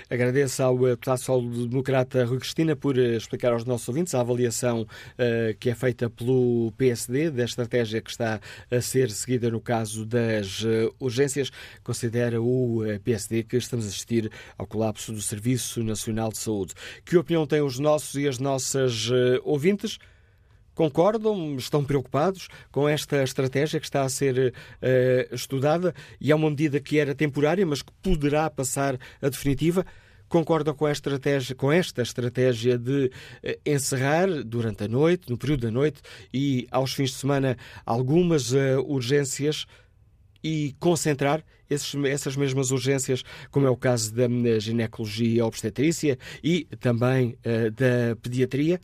[0.10, 4.82] Agradeço ao eh, deputado social-democrata Rui Cristina por eh, explicar aos nossos ouvintes a avaliação
[4.82, 10.06] uh, que é feita pelo PSD da estratégia que está a ser seguida no caso
[10.06, 11.52] das uh, urgências.
[11.84, 16.74] Considera o PSD que estamos a assistir ao colapso do Serviço Nacional de Saúde.
[17.04, 20.00] Que opinião têm os nossos e as nossas uh, ouvintes?
[20.76, 21.56] Concordam?
[21.56, 26.82] Estão preocupados com esta estratégia que está a ser uh, estudada e é uma medida
[26.82, 29.86] que era temporária, mas que poderá passar a definitiva?
[30.28, 33.12] Concordam com, esta estratégia, com esta estratégia de uh,
[33.66, 36.02] encerrar durante a noite, no período da noite
[36.34, 39.66] e aos fins de semana, algumas uh, urgências
[40.44, 44.28] e concentrar esses, essas mesmas urgências, como é o caso da
[44.60, 47.36] ginecologia obstetrícia e também
[47.74, 48.80] da pediatria?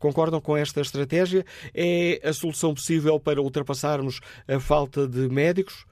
[0.00, 1.44] Concordam com esta estratégia?
[1.72, 5.84] É a solução possível para ultrapassarmos a falta de médicos?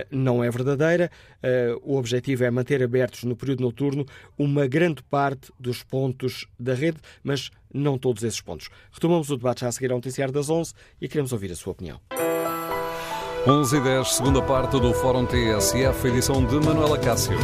[0.08, 1.10] não é verdadeira.
[1.82, 4.06] o objetivo é manter abertos no período noturno
[4.38, 8.68] uma grande parte dos pontos da rede, mas não todos esses pontos.
[8.92, 11.72] Retomamos o debate já a seguir ao noticiário das 11 e queremos ouvir a sua
[11.72, 12.00] opinião.
[13.48, 17.38] 11 e 10, segunda parte do Fórum TSF, edição de Manuela Cássio.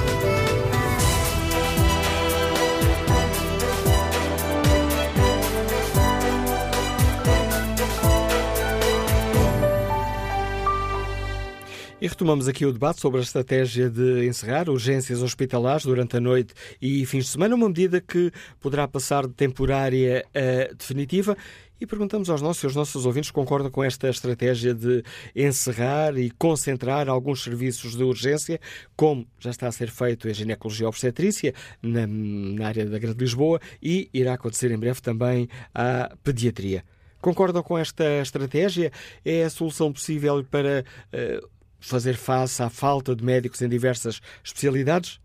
[12.00, 16.52] E retomamos aqui o debate sobre a estratégia de encerrar urgências hospitalares durante a noite
[16.80, 21.36] e fins de semana, uma medida que poderá passar de temporária a definitiva
[21.82, 25.02] e perguntamos aos nossos e aos nossos ouvintes se concordam com esta estratégia de
[25.34, 28.60] encerrar e concentrar alguns serviços de urgência,
[28.94, 31.52] como já está a ser feito em ginecologia obstetrícia,
[31.82, 36.84] na, na área da Grande Lisboa, e irá acontecer em breve também a pediatria.
[37.20, 38.92] Concordam com esta estratégia?
[39.24, 41.48] É a solução possível para uh,
[41.80, 45.18] fazer face à falta de médicos em diversas especialidades?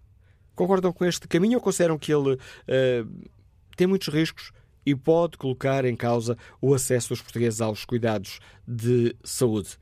[0.56, 3.30] Concordam com este caminho ou consideram que ele uh,
[3.76, 4.52] tem muitos riscos
[4.88, 9.78] e pode colocar em causa o acesso dos portugueses aos cuidados de saúde.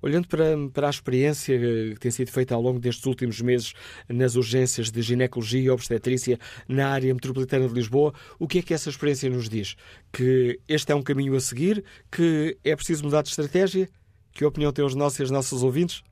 [0.00, 3.74] Olhando para, para a experiência que tem sido feita ao longo destes últimos meses
[4.08, 8.72] nas urgências de ginecologia e obstetrícia na área metropolitana de Lisboa, o que é que
[8.72, 9.76] essa experiência nos diz?
[10.10, 11.84] Que este é um caminho a seguir?
[12.10, 13.90] Que é preciso mudar de estratégia?
[14.32, 16.02] Que opinião têm os nossos e as nossas ouvintes?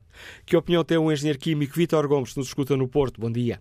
[0.45, 3.19] Que opinião tem o engenheiro químico Vítor Gomes, que nos escuta no Porto?
[3.19, 3.59] Bom dia.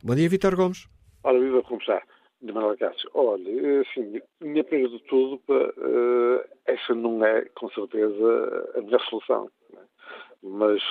[0.00, 0.93] Bom dia, Vítor Gomes.
[1.24, 2.02] Ora, viva, como está?
[2.42, 3.10] De Manuel Cássio.
[3.14, 9.50] Olha, assim, minha primeira de tudo, uh, essa não é, com certeza, a melhor solução.
[9.72, 9.80] Né?
[10.42, 10.82] Mas,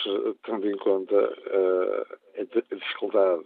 [0.43, 3.43] tendo em conta a dificuldade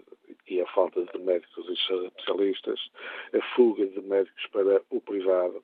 [0.49, 1.73] e a falta de médicos e
[2.05, 2.79] especialistas,
[3.33, 5.61] a fuga de médicos para o privado,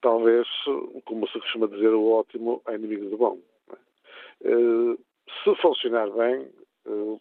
[0.00, 0.48] talvez,
[1.04, 3.38] como se costuma dizer, o ótimo é inimigo do bom.
[3.68, 4.96] Né?
[5.42, 6.63] se funcionar bem, eh,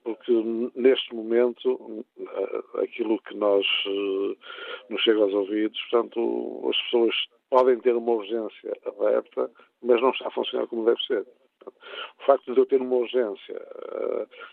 [0.04, 0.32] porque
[0.76, 4.36] neste momento eh, aquilo que nós eh,
[4.90, 7.16] nos chega aos ouvidos, portanto, as pessoas
[7.50, 9.50] podem ter uma urgência aberta,
[9.82, 11.26] mas não está a funcionar como deve ser.
[11.66, 13.56] O facto de eu ter uma urgência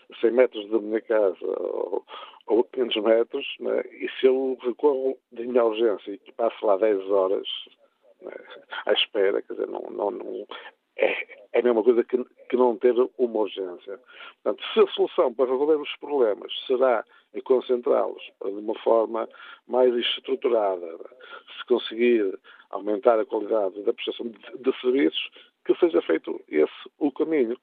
[0.09, 2.05] a 100 metros da minha casa ou,
[2.47, 7.09] ou 500 metros, né, e se eu recorro de minha urgência e passo lá 10
[7.09, 7.47] horas
[8.21, 8.33] né,
[8.85, 10.47] à espera, quer dizer, não, não, não
[11.01, 13.99] é, é a mesma coisa que, que, não ter uma urgência.
[14.43, 19.27] Portanto, se a solução para resolver os problemas será em concentrá-los de uma forma
[19.67, 20.97] mais estruturada,
[21.57, 22.37] se conseguir
[22.69, 25.29] aumentar a qualidade da prestação de, de serviços,
[25.65, 27.57] que seja feito esse o caminho.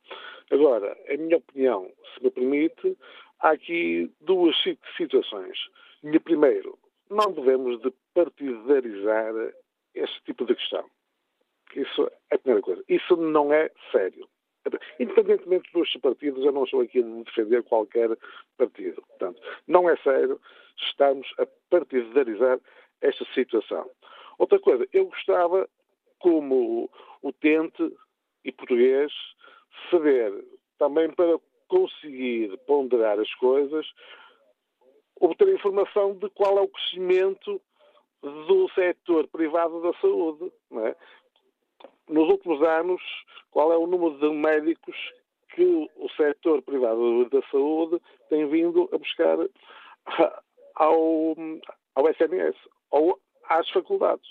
[0.50, 2.96] Agora, em minha opinião, se me permite,
[3.40, 4.56] há aqui duas
[4.96, 5.58] situações.
[6.24, 6.78] Primeiro,
[7.10, 9.32] não devemos de partidarizar
[9.94, 10.84] este tipo de questão.
[11.74, 12.82] Isso é a primeira coisa.
[12.88, 14.28] Isso não é sério.
[14.98, 18.10] Independentemente dos partidos, eu não estou aqui a defender qualquer
[18.56, 19.02] partido.
[19.02, 20.40] Portanto, não é sério,
[20.76, 22.60] estamos a partidarizar
[23.00, 23.90] esta situação.
[24.38, 25.68] Outra coisa, eu gostava,
[26.18, 26.90] como
[27.22, 27.96] utente
[28.44, 29.12] e português,
[29.90, 30.32] saber,
[30.78, 31.38] também para
[31.68, 33.86] conseguir ponderar as coisas,
[35.20, 37.60] obter informação de qual é o crescimento
[38.22, 40.52] do setor privado da saúde.
[40.72, 40.96] É?
[42.08, 43.02] Nos últimos anos,
[43.50, 44.96] qual é o número de médicos
[45.54, 49.38] que o setor privado da saúde tem vindo a buscar
[50.76, 51.34] ao,
[51.94, 52.56] ao SNS
[52.90, 54.28] ou às faculdades.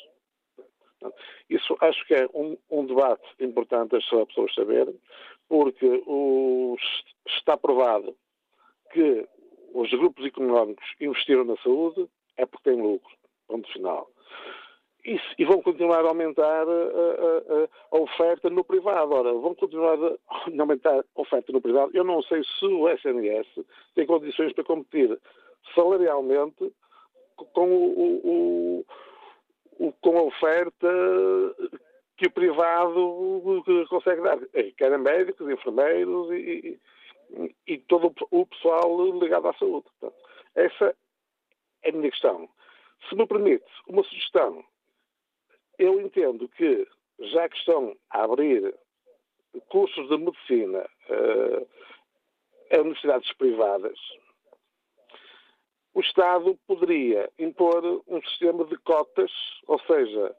[1.50, 5.00] Isso acho que é um, um debate importante as pessoas saberem,
[5.48, 6.04] porque
[7.28, 8.16] está provado
[8.92, 9.28] que
[9.74, 12.08] os grupos económicos investiram na saúde
[12.38, 13.16] é porque têm lucro.
[13.48, 14.10] Ponto final
[15.38, 19.14] e vão continuar a aumentar a, a, a, oferta no privado.
[19.14, 20.18] Ora, vão continuar a
[20.60, 21.92] aumentar a oferta no privado.
[21.94, 23.48] Eu não sei se o SNS
[23.96, 25.18] tem condições para competir
[25.74, 26.74] salarialmente
[27.54, 28.86] com, o, o,
[29.80, 30.88] o, com a oferta
[32.18, 34.40] que o privado consegue dar.
[34.54, 36.80] É, quer médicos, enfermeiros e,
[37.32, 39.86] e, e, todo o pessoal ligado à saúde.
[40.00, 40.22] Portanto,
[40.54, 40.94] essa
[41.84, 42.50] é a minha questão.
[43.08, 44.66] Se me permite, uma sugestão
[45.78, 46.88] eu entendo que,
[47.20, 48.74] já que estão a abrir
[49.70, 51.68] cursos de medicina uh,
[52.72, 53.98] a universidades privadas,
[55.94, 59.32] o Estado poderia impor um sistema de cotas,
[59.68, 60.36] ou seja,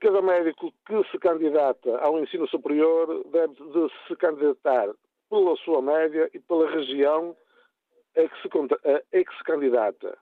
[0.00, 4.88] cada médico que se candidata ao ensino superior deve de se candidatar
[5.30, 7.36] pela sua média e pela região
[8.16, 10.18] a que se, a que se candidata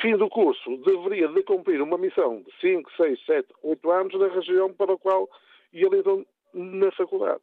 [0.00, 4.28] fim do curso, deveria de cumprir uma missão de 5, 6, 7, 8 anos na
[4.28, 5.28] região para a qual
[5.72, 7.40] ele entrou na faculdade.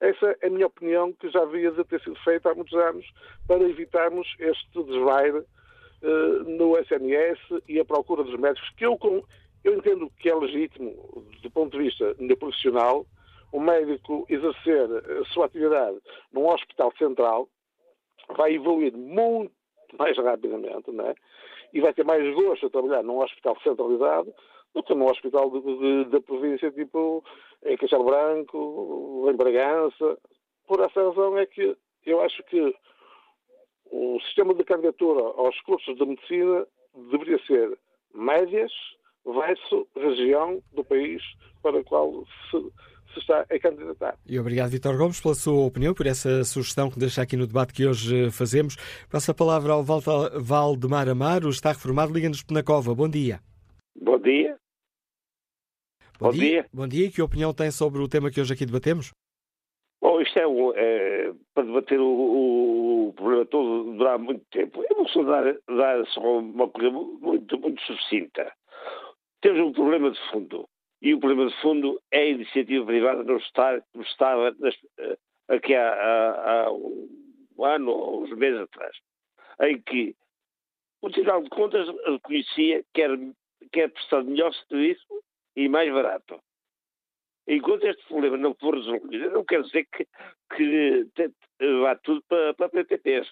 [0.00, 3.06] Essa é a minha opinião, que já devia de ter sido feita há muitos anos
[3.46, 7.38] para evitarmos este desvair uh, no SNS
[7.68, 8.98] e a procura dos médicos, que eu,
[9.62, 13.04] eu entendo que é legítimo, do ponto de vista profissional,
[13.52, 14.88] o médico exercer
[15.20, 15.98] a sua atividade
[16.32, 17.48] num hospital central
[18.36, 19.52] vai evoluir muito
[19.98, 21.14] mais rapidamente, não é?
[21.72, 24.32] E vai ter mais gosto a trabalhar num hospital centralizado
[24.74, 25.50] do que num hospital
[26.10, 27.24] da província, tipo
[27.64, 30.18] em Castelo Branco, em Bragança.
[30.66, 32.74] Por essa razão é que eu acho que
[33.90, 37.78] o sistema de candidatura aos cursos de medicina deveria ser
[38.14, 38.72] médias
[39.24, 41.22] versus região do país
[41.62, 42.72] para o qual se
[43.12, 44.16] se está a candidatar.
[44.26, 47.72] E obrigado, Vitor Gomes, pela sua opinião, por essa sugestão que deixa aqui no debate
[47.72, 48.76] que hoje fazemos.
[49.10, 52.94] Passa a palavra ao Valdemar Amaro, está reformado, liga-nos na Cova.
[52.94, 53.40] Bom dia.
[54.00, 54.56] Bom dia.
[56.18, 56.40] Bom, Bom dia.
[56.40, 56.66] dia.
[56.72, 57.10] Bom dia.
[57.10, 59.12] Que opinião tem sobre o tema que hoje aqui debatemos?
[60.00, 64.82] Bom, isto é, um, é para debater o, o, problema todo durar muito tempo.
[64.88, 68.50] Eu vou só dar, dar só uma coisa muito, muito sucinta.
[69.42, 70.66] Temos um problema de fundo
[71.02, 75.18] E o problema de fundo é a iniciativa privada não estar como estava nas, eh,
[75.48, 78.96] aqui há, há, há, um ano ou uns meses atrás,
[79.62, 80.14] em que
[81.02, 83.16] o Tribunal de Contas reconhecia que era,
[83.72, 85.22] que era prestado melhor serviço
[85.56, 86.38] e mais barato.
[87.48, 90.06] Enquanto este problema não for resolvido, não quer dizer que,
[90.54, 91.06] que
[91.80, 93.30] vá tudo para, para PPPs.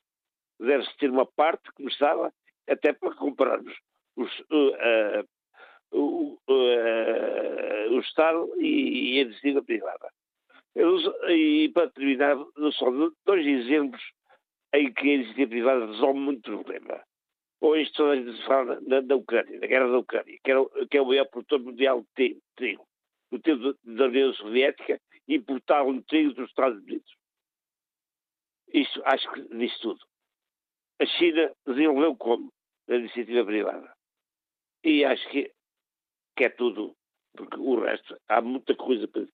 [0.58, 2.32] Deve-se ter uma parte, como estava,
[2.68, 3.78] até para comprarmos
[4.16, 5.28] os, uh,
[5.92, 10.10] uh, o Estado e, e a iniciativa privada.
[10.74, 12.36] Eu, e para terminar,
[12.72, 12.90] só
[13.26, 14.02] dois exemplos
[14.72, 17.02] em que a iniciativa privada resolve muito problema.
[17.60, 20.96] Hoje toda a gente fala da, da Ucrânia, da guerra da Ucrânia, que, era, que
[20.96, 22.86] é o maior produtor mundial de trigo,
[23.32, 27.16] no tempo da União Soviética, importavam trigo dos Estados Unidos.
[28.72, 29.98] Isso acho que diz tudo.
[31.00, 32.52] A China desenvolveu como?
[32.86, 33.92] Na iniciativa privada.
[34.84, 35.50] E acho que,
[36.38, 36.94] que é tudo,
[37.36, 39.26] porque o resto, há muita coisa para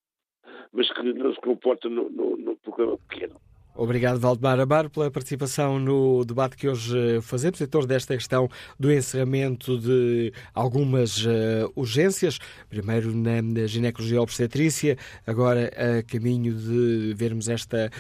[0.73, 3.41] mas que não se comporta no, no, no programa pequeno.
[3.77, 8.49] Obrigado, Valdemar Amaro, pela participação no debate que hoje fazemos em torno desta questão
[8.79, 12.39] do encerramento de algumas uh, urgências.
[12.71, 14.97] Primeiro na, na ginecologia obstetrícia,
[15.27, 17.91] agora a caminho de vermos esta,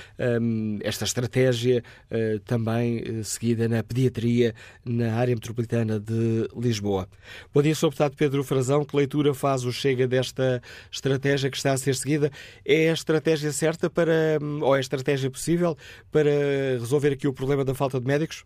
[0.40, 4.54] um, esta estratégia uh, também uh, seguida na pediatria
[4.84, 7.08] na área metropolitana de Lisboa.
[7.52, 7.88] Bom dia, Sr.
[7.88, 8.84] Deputado Pedro Frazão.
[8.84, 12.30] Que leitura faz o Chega desta estratégia que está a ser seguida?
[12.64, 15.63] É a estratégia certa para, hum, ou é a estratégia possível?
[15.64, 15.76] Possível
[16.12, 16.30] para
[16.78, 18.44] resolver aqui o problema da falta de médicos?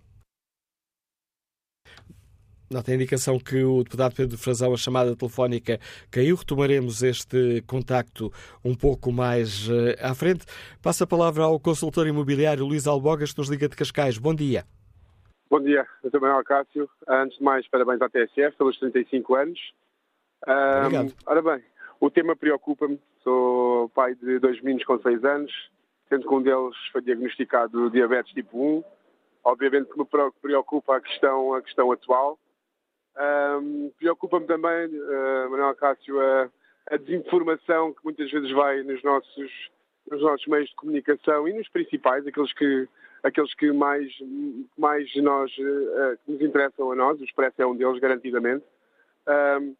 [2.71, 6.37] Não tem indicação que o deputado Pedro Frazão, a chamada telefónica caiu.
[6.37, 8.31] Retomaremos este contacto
[8.63, 10.45] um pouco mais uh, à frente.
[10.83, 14.19] Passa a palavra ao consultor imobiliário Luís Albogas, que nos liga de Cascais.
[14.19, 14.65] Bom dia.
[15.49, 16.21] Bom dia, Dr.
[16.21, 16.91] Manuel Cássio.
[17.09, 19.59] Antes de mais, parabéns à TSF pelos 35 anos.
[20.47, 21.15] Um, Obrigado.
[21.25, 21.65] Ora bem,
[21.99, 23.01] o tema preocupa-me.
[23.25, 25.51] Sou pai de dois meninos com 6 anos
[26.09, 28.85] sendo que um deles foi diagnosticado diabetes tipo 1.
[29.45, 30.07] Obviamente que me
[30.41, 32.39] preocupa a questão, a questão atual.
[33.19, 36.49] Um, Preocupa-me também, uh, Manuel Cássio, a,
[36.91, 39.71] a, desinformação que muitas vezes vai nos nossos,
[40.09, 42.89] nos nossos meios de comunicação e nos principais, aqueles que,
[43.25, 44.13] aqueles que mais,
[44.77, 48.65] mais nós, uh, nos interessam a nós, o Expresso é um deles, garantidamente.
[49.27, 49.75] Um,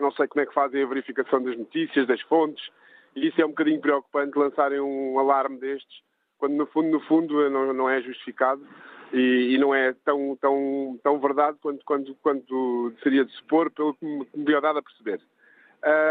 [0.00, 2.70] não sei como é que fazem a verificação das notícias, das fontes,
[3.14, 6.02] e isso é um bocadinho preocupante lançarem um alarme destes,
[6.38, 8.66] quando no fundo, no fundo não, não é justificado
[9.12, 13.94] e, e, não é tão, tão, tão verdade quanto, quanto, quanto seria de supor, pelo
[13.94, 15.20] que me, me deu dado a perceber.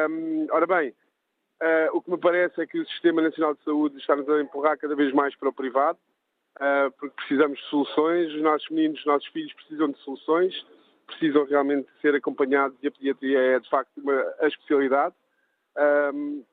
[0.10, 3.97] Um, ora bem, uh, o que me parece é que o Sistema Nacional de Saúde
[3.97, 5.97] está-nos a empurrar cada vez mais para o privado,
[6.58, 10.54] uh, porque precisamos de soluções, os nossos meninos, os nossos filhos precisam de soluções,
[11.08, 15.16] precisam realmente ser acompanhados e a pediatria é de facto uma, a especialidade.
[16.14, 16.43] Um,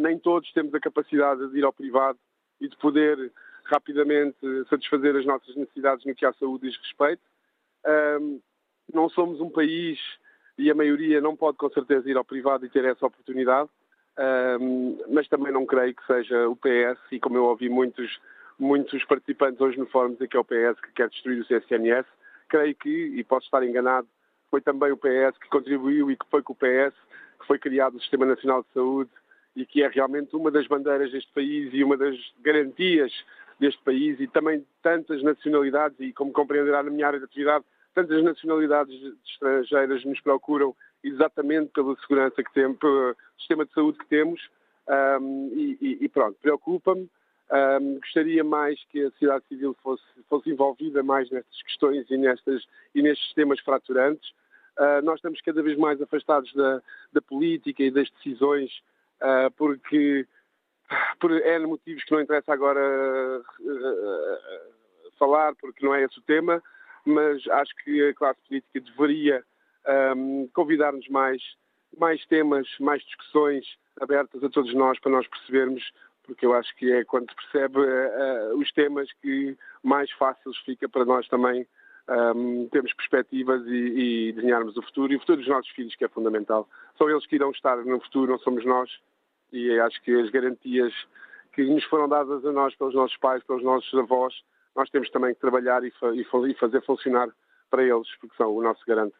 [0.00, 2.18] nem todos temos a capacidade de ir ao privado
[2.60, 3.30] e de poder
[3.64, 4.38] rapidamente
[4.68, 7.22] satisfazer as nossas necessidades no que à saúde diz respeito.
[8.20, 8.40] Um,
[8.92, 9.98] não somos um país
[10.58, 13.70] e a maioria não pode com certeza ir ao privado e ter essa oportunidade,
[14.60, 18.20] um, mas também não creio que seja o PS, e como eu ouvi muitos,
[18.58, 22.06] muitos participantes hoje no fórum dizer que é o PS que quer destruir o CSNS,
[22.48, 24.08] creio que, e posso estar enganado,
[24.50, 26.94] foi também o PS que contribuiu e que foi com o PS
[27.38, 29.10] que foi criado o Sistema Nacional de Saúde
[29.60, 33.12] e que é realmente uma das bandeiras deste país e uma das garantias
[33.58, 38.22] deste país e também tantas nacionalidades, e como compreenderá na minha área de atividade, tantas
[38.24, 38.94] nacionalidades
[39.26, 44.40] estrangeiras nos procuram exatamente pela segurança que temos, pelo sistema de saúde que temos,
[45.20, 47.08] um, e, e, pronto, preocupa-me.
[47.52, 52.64] Um, gostaria mais que a sociedade civil fosse, fosse envolvida mais nestas questões e, nestas,
[52.94, 54.30] e nestes temas fraturantes.
[54.78, 56.80] Uh, nós estamos cada vez mais afastados da,
[57.12, 58.70] da política e das decisões
[59.22, 60.26] uh, porque
[61.20, 64.34] por N motivos que não interessa agora uh,
[65.18, 66.62] falar, porque não é esse o tema,
[67.04, 69.44] mas acho que a classe política deveria
[70.16, 71.42] um, convidar-nos mais,
[71.98, 73.64] mais temas, mais discussões
[74.00, 75.92] abertas a todos nós para nós percebermos,
[76.24, 81.04] porque eu acho que é quando percebe uh, os temas que mais fáceis fica para
[81.04, 81.66] nós também
[82.34, 86.04] um, termos perspectivas e, e desenharmos o futuro e o futuro dos nossos filhos, que
[86.04, 86.68] é fundamental.
[86.98, 88.90] São eles que irão estar no futuro, não somos nós
[89.52, 90.92] e acho que as garantias
[91.52, 94.34] que nos foram dadas a nós pelos nossos pais, pelos nossos avós,
[94.74, 97.28] nós temos também que trabalhar e, fa e fazer funcionar
[97.70, 99.14] para eles, porque são o nosso garante.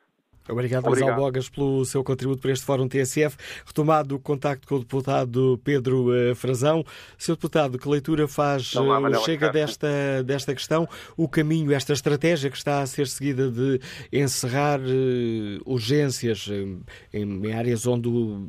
[0.49, 3.37] Obrigado, Luís Albogas, pelo seu contributo para este Fórum TSF.
[3.65, 6.85] Retomado o contacto com o deputado Pedro uh, Frazão.
[7.17, 7.33] Sr.
[7.33, 9.89] Deputado, que leitura faz uh, chega desta,
[10.25, 10.89] desta questão?
[11.17, 13.81] O caminho, esta estratégia que está a ser seguida de
[14.13, 16.81] encerrar uh, urgências em,
[17.13, 18.09] em, áreas onde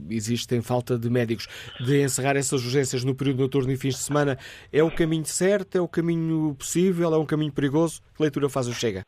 [0.10, 1.48] existem falta de médicos,
[1.80, 4.38] de encerrar essas urgências no período noturno e fins de semana,
[4.72, 5.78] é o caminho certo?
[5.78, 7.14] É o caminho possível?
[7.14, 8.02] É um caminho perigoso?
[8.16, 9.04] Que leitura faz o Chega?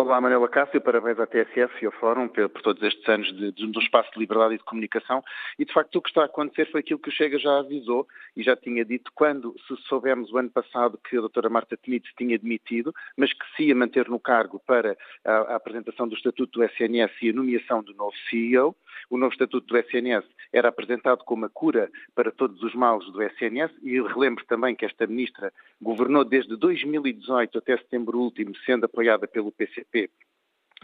[0.00, 3.66] Olá, Manuela Cássio, parabéns à TSF e ao Fórum por, todos estes anos de, de,
[3.66, 5.22] do espaço de liberdade e de comunicação.
[5.58, 8.08] E, de facto, o que está a acontecer foi aquilo que o Chega já avisou
[8.34, 12.08] e já tinha dito quando se soubemos o ano passado que a doutora Marta Temido
[12.16, 16.60] tinha demitido, mas que se ia manter no cargo para a, a apresentação do Estatuto
[16.60, 18.74] do SNS e a nomeação do novo CEO.
[19.10, 23.22] O novo Estatuto do SNS era apresentado como a cura para todos os males do
[23.22, 29.28] SNS e relembro também que esta ministra governou desde 2018 até setembro último, sendo apoiada
[29.28, 29.89] pelo PCP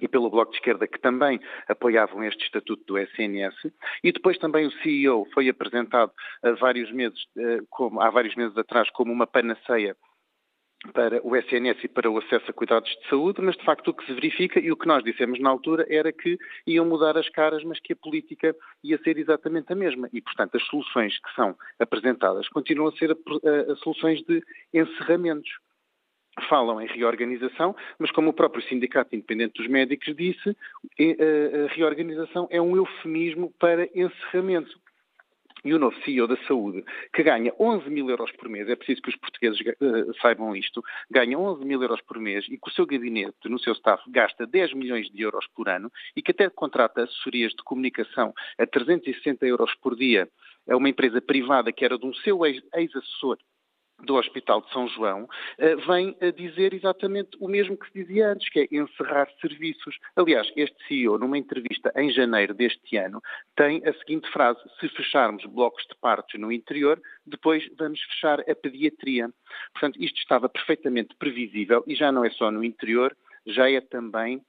[0.00, 3.72] e pelo Bloco de Esquerda, que também apoiavam este estatuto do SNS,
[4.04, 8.57] e depois também o CEO foi apresentado há vários meses, eh, como, há vários meses
[8.59, 9.96] atrás como uma panaceia
[10.92, 13.94] para o SNS e para o acesso a cuidados de saúde, mas de facto o
[13.94, 17.28] que se verifica e o que nós dissemos na altura era que iam mudar as
[17.30, 18.54] caras, mas que a política
[18.84, 20.09] ia ser exatamente a mesma.
[20.12, 24.42] E, portanto, as soluções que são apresentadas continuam a ser a, a, a soluções de
[24.72, 25.50] encerramentos
[26.49, 32.61] falam em reorganização, mas como o próprio Sindicato Independente dos Médicos disse, a reorganização é
[32.61, 34.78] um eufemismo para encerramento.
[35.64, 39.03] E o novo CEO da Saúde, que ganha 11 mil euros por mês, é preciso
[39.03, 40.80] que os portugueses uh, saibam isto,
[41.11, 44.47] ganha 11 mil euros por mês e que o seu gabinete, no seu staff, gasta
[44.47, 49.45] 10 milhões de euros por ano e que até contrata assessorias de comunicação a 360
[49.45, 50.28] euros por dia
[50.68, 53.37] a uma empresa privada que era de um seu ex-assessor
[54.05, 55.28] do Hospital de São João
[55.59, 59.99] eh, vem a dizer exatamente o mesmo que se dizia antes, que é encerrar serviços.
[60.14, 63.22] Aliás, este CEO, numa entrevista em janeiro deste ano,
[63.57, 68.55] tem a seguinte frase: se fecharmos blocos de partos no interior, depois vamos fechar a
[68.55, 69.30] pediatria.
[69.72, 73.16] Portanto, isto estava perfeitamente previsível e já não é só no interior,
[73.47, 74.42] já é também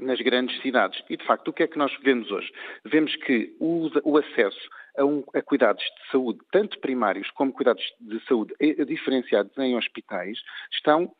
[0.00, 1.02] nas grandes cidades.
[1.08, 2.50] E, de facto, o que é que nós vemos hoje?
[2.84, 7.84] Vemos que o, o acesso a, um, a, cuidados de saúde, tanto primários como cuidados
[8.00, 8.54] de saúde
[8.86, 10.38] diferenciados em hospitais,
[10.72, 11.12] estão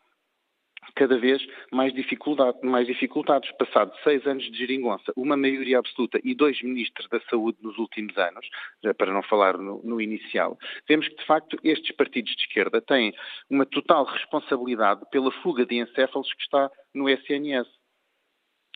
[0.94, 3.50] cada vez mais, dificuldade, mais dificultados.
[3.52, 8.16] Passado seis anos de geringonça, uma maioria absoluta e dois ministros da saúde nos últimos
[8.16, 8.48] anos,
[8.96, 10.58] para não falar no, no inicial,
[10.88, 13.14] vemos que, de facto, estes partidos de esquerda têm
[13.48, 17.68] uma total responsabilidade pela fuga de encéfalos que está no SNS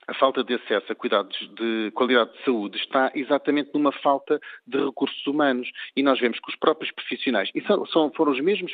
[0.07, 4.79] a falta de acesso a cuidados de qualidade de saúde está exatamente numa falta de
[4.79, 5.71] recursos humanos.
[5.97, 8.73] E nós vemos que os próprios profissionais, e são, são, foram os mesmos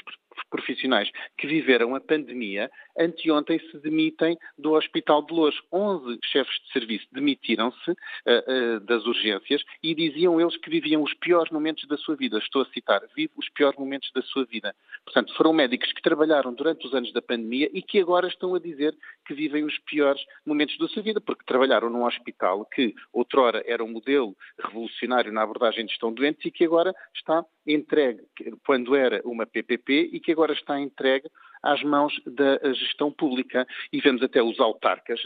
[0.51, 5.61] profissionais que viveram a pandemia, anteontem se demitem do Hospital de Lourdes.
[5.72, 11.14] 11 chefes de serviço demitiram-se uh, uh, das urgências e diziam eles que viviam os
[11.14, 12.39] piores momentos da sua vida.
[12.39, 14.74] Estou a citar, vive os piores momentos da sua vida.
[15.05, 18.59] Portanto, foram médicos que trabalharam durante os anos da pandemia e que agora estão a
[18.59, 23.62] dizer que vivem os piores momentos da sua vida, porque trabalharam num hospital que outrora
[23.66, 28.22] era um modelo revolucionário na abordagem de gestão doentes e que agora está entregue,
[28.66, 31.28] quando era uma PPP, e que agora está entregue
[31.62, 33.66] às mãos da gestão pública.
[33.92, 35.20] E vemos até os autarcas,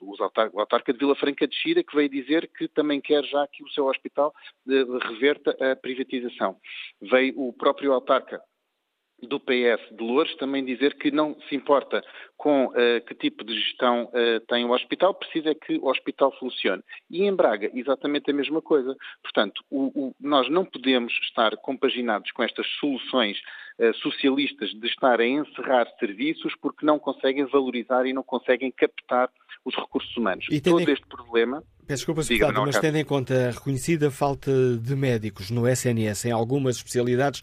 [0.00, 3.24] os autar, o autarca de Vila Franca de Xira, que veio dizer que também quer
[3.24, 4.34] já que o seu hospital
[4.66, 6.56] de, reverta a privatização.
[7.00, 8.40] Veio o próprio autarca
[9.22, 12.04] do PS de Lourdes também dizer que não se importa
[12.36, 16.36] com uh, que tipo de gestão uh, tem o hospital, precisa é que o hospital
[16.38, 16.82] funcione.
[17.08, 18.96] E em Braga, exatamente a mesma coisa.
[19.22, 23.38] Portanto, o, o, nós não podemos estar compaginados com estas soluções
[23.78, 29.30] uh, socialistas de estar a encerrar serviços porque não conseguem valorizar e não conseguem captar
[29.64, 30.46] os recursos humanos.
[30.50, 31.62] E Todo este problema.
[31.86, 36.30] Peço desculpa, deputado, mas tendo em conta a reconhecida falta de médicos no SNS em
[36.30, 37.42] algumas especialidades,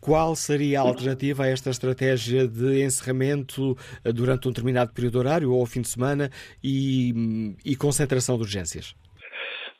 [0.00, 5.52] qual seria a alternativa a esta estratégia de encerramento eh, durante um determinado período horário
[5.52, 6.30] ou ao fim de semana
[6.62, 8.94] e, e concentração de urgências?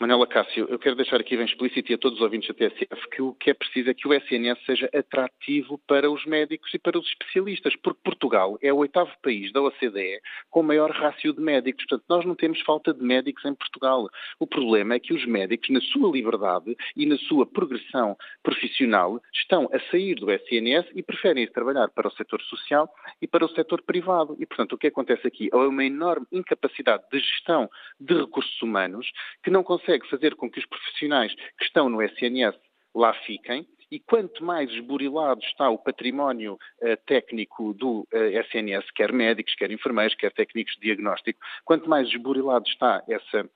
[0.00, 3.10] Manuela Cássio, eu quero deixar aqui bem explícito e a todos os ouvintes da TSF
[3.10, 6.78] que o que é preciso é que o SNS seja atrativo para os médicos e
[6.78, 11.40] para os especialistas, porque Portugal é o oitavo país da OCDE com maior rácio de
[11.42, 11.84] médicos.
[11.84, 14.08] Portanto, nós não temos falta de médicos em Portugal.
[14.38, 19.68] O problema é que os médicos, na sua liberdade e na sua progressão profissional, estão
[19.70, 22.90] a sair do SNS e preferem ir trabalhar para o setor social
[23.20, 24.34] e para o setor privado.
[24.40, 27.68] E, portanto, o que acontece aqui é uma enorme incapacidade de gestão
[28.00, 29.06] de recursos humanos
[29.44, 32.56] que não consegue consegue fazer com que os profissionais que estão no SNS
[32.94, 38.88] lá fiquem, e quanto mais esburilado está o património uh, técnico do uh, eh, SNS,
[38.94, 43.50] quer médicos, quer enfermeiros, quer técnicos de diagnóstico, quanto mais esburilado está essa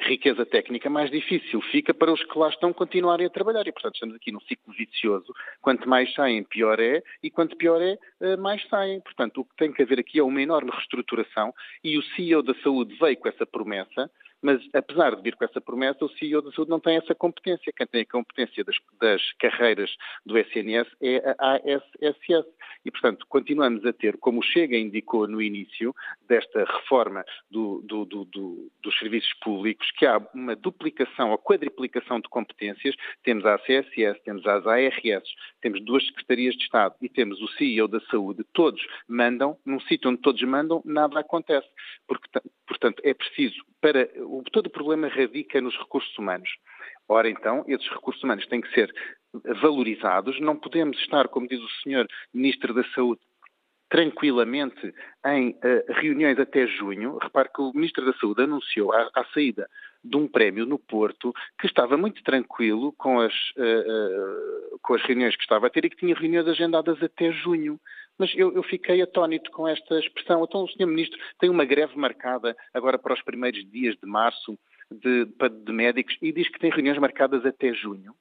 [0.00, 3.66] riqueza técnica, mais difícil fica para os que lá estão continuarem a trabalhar.
[3.66, 5.32] E, portanto, estamos aqui num ciclo vicioso.
[5.60, 9.00] Quanto mais saem, pior é, e quanto pior é, eh, mais saem.
[9.00, 12.54] Portanto, o que tem que haver aqui é uma enorme reestruturação, e o CEO da
[12.56, 14.10] Saúde veio com essa promessa,
[14.44, 17.72] mas, apesar de vir com essa promessa, o CEO da saúde não tem essa competência.
[17.74, 19.90] Quem tem a competência das, das carreiras
[20.26, 22.46] do SNS é a ASSS.
[22.84, 25.94] E, portanto, continuamos a ter, como o Chega indicou no início
[26.28, 32.28] desta reforma do, do, do, dos serviços públicos, que há uma duplicação ou quadriplicação de
[32.28, 32.94] competências.
[33.22, 35.24] Temos a CSS, temos as ARS,
[35.62, 38.44] temos duas secretarias de Estado e temos o CEO da saúde.
[38.52, 41.66] Todos mandam, num sítio onde todos mandam, nada acontece.
[42.06, 42.28] Porque,
[42.66, 46.48] portanto, é preciso para o, todo o problema radica nos recursos humanos.
[47.08, 48.92] Ora, então, esses recursos humanos têm que ser
[49.60, 50.40] valorizados.
[50.40, 52.06] Não podemos estar, como diz o Sr.
[52.32, 53.20] Ministro da Saúde,
[53.88, 54.94] tranquilamente
[55.26, 57.18] em uh, reuniões até junho.
[57.18, 59.68] Repare que o Ministro da Saúde anunciou à, à, saída
[60.04, 65.02] de um prémio no Porto que estava muito tranquilo com as, uh, uh, com as
[65.02, 67.80] reuniões que estava a ter e que tinha reuniões agendadas até junho.
[68.18, 70.44] Mas eu, eu, fiquei atónito com esta expressão.
[70.44, 70.86] Então, o Sr.
[70.86, 74.56] Ministro tem uma greve marcada agora para os primeiros dias de março
[74.90, 78.14] de, de médicos e diz que tem reuniões marcadas até junho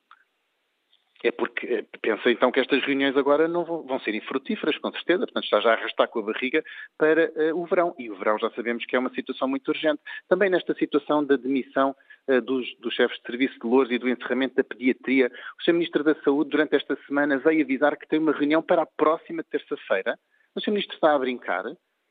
[1.24, 4.92] é porque eh, pensa então que estas reuniões agora não vão, vão ser infrutíferas, com
[4.92, 6.64] certeza, portanto está já a arrastar com a barriga
[6.98, 7.96] para uh, o verão.
[7.98, 10.02] E o verão já sabemos que é uma situação muito urgente.
[10.28, 11.96] Também nesta situação da demissão
[12.28, 15.74] uh, dos, dos, chefes de serviço de Louros e do encerramento da pediatria, o Sr.
[15.74, 19.44] Ministro da Saúde, durante esta semana, veio avisar que tem uma reunião para a próxima
[19.44, 20.20] terça-feira.
[20.54, 20.72] O Sr.
[20.72, 21.64] Ministro está a brincar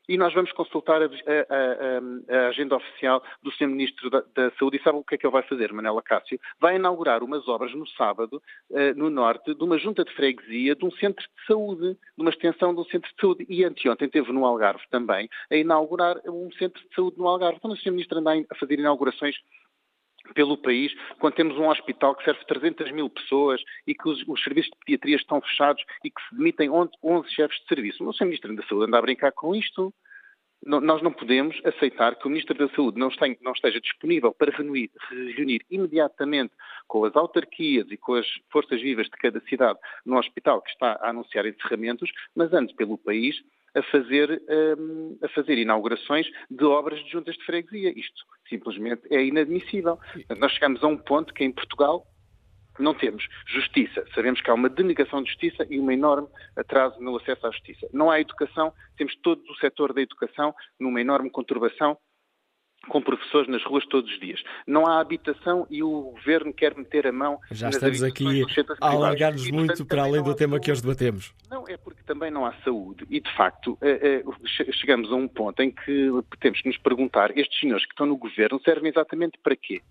[0.07, 3.67] e nós vamos consultar a, a, a, a agenda oficial do Sr.
[3.67, 4.77] Ministro da, da, Saúde.
[4.77, 6.39] E sabe o que é que ele vai fazer, Manela Cássio?
[6.59, 10.85] Vai inaugurar umas obras no sábado, uh, no norte, de uma junta de freguesia, de
[10.85, 13.45] um centro de saúde, de uma extensão de um centro de saúde.
[13.49, 17.57] E anteontem teve no Algarve também a inaugurar um centro de saúde no Algarve.
[17.57, 17.91] Então o Sr.
[17.91, 19.35] Ministro anda a fazer inaugurações
[20.33, 24.43] pelo país, quando temos um hospital que serve 300 mil pessoas e que os, os
[24.43, 28.03] serviços de pediatria estão fechados e que se demitem 11, 11 chefes de serviço.
[28.03, 28.13] O.
[28.23, 29.93] Ministro da Saúde anda a brincar com isto.
[30.65, 34.33] Não, nós não podemos aceitar que o Ministro da Saúde não, esteja, não esteja disponível
[34.33, 34.89] para reunir,
[35.35, 36.53] reunir, imediatamente
[36.87, 40.93] com as autarquias e com as forças vivas de cada cidade no hospital que está
[41.01, 43.35] a anunciar encerramentos, mas ande pelo país
[43.75, 44.41] a fazer,
[44.77, 47.89] um, a fazer inaugurações de obras de juntas de freguesia.
[47.89, 49.97] Isto simplesmente é inadmissível.
[50.37, 52.05] Nós chegamos a um ponto que em Portugal
[52.79, 54.03] não temos justiça.
[54.13, 57.87] Sabemos que há uma denegação de justiça e um enorme atraso no acesso à justiça.
[57.91, 61.97] Não há educação, temos todo o setor da educação numa enorme conturbação
[62.87, 64.43] com professores nas ruas todos os dias.
[64.67, 67.39] Não há habitação e o governo quer meter a mão.
[67.51, 68.43] Já estamos aqui
[68.81, 71.33] a alargar-nos muito para além do tema que hoje debatemos.
[71.49, 75.27] Não, é porque também não há saúde e, de facto, eh, eh, chegamos a um
[75.27, 76.09] ponto em que
[76.39, 79.81] temos que nos perguntar: estes senhores que estão no governo servem exatamente para quê?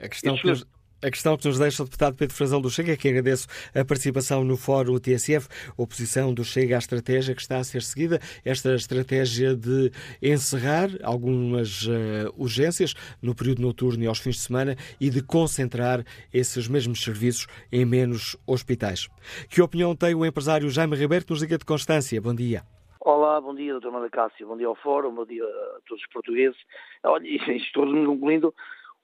[0.00, 0.64] A questão que nos,
[1.02, 4.42] a questão que nos deixa o deputado Pedro Frazão do Chega, que agradeço a participação
[4.42, 9.54] no Fórum TSF, oposição do Chega à estratégia que está a ser seguida, esta estratégia
[9.54, 15.22] de encerrar algumas uh, urgências no período noturno e aos fins de semana e de
[15.22, 19.08] concentrar esses mesmos serviços em menos hospitais.
[19.48, 22.20] Que opinião tem o empresário Jaime Ribeiro, nos liga de Constância?
[22.20, 22.62] Bom dia.
[23.00, 23.90] Olá, bom dia, Dr.
[23.90, 26.58] Manda Cássio, bom dia ao Fórum, bom dia a todos os portugueses.
[27.04, 27.26] Olha,
[27.56, 28.52] estou concluindo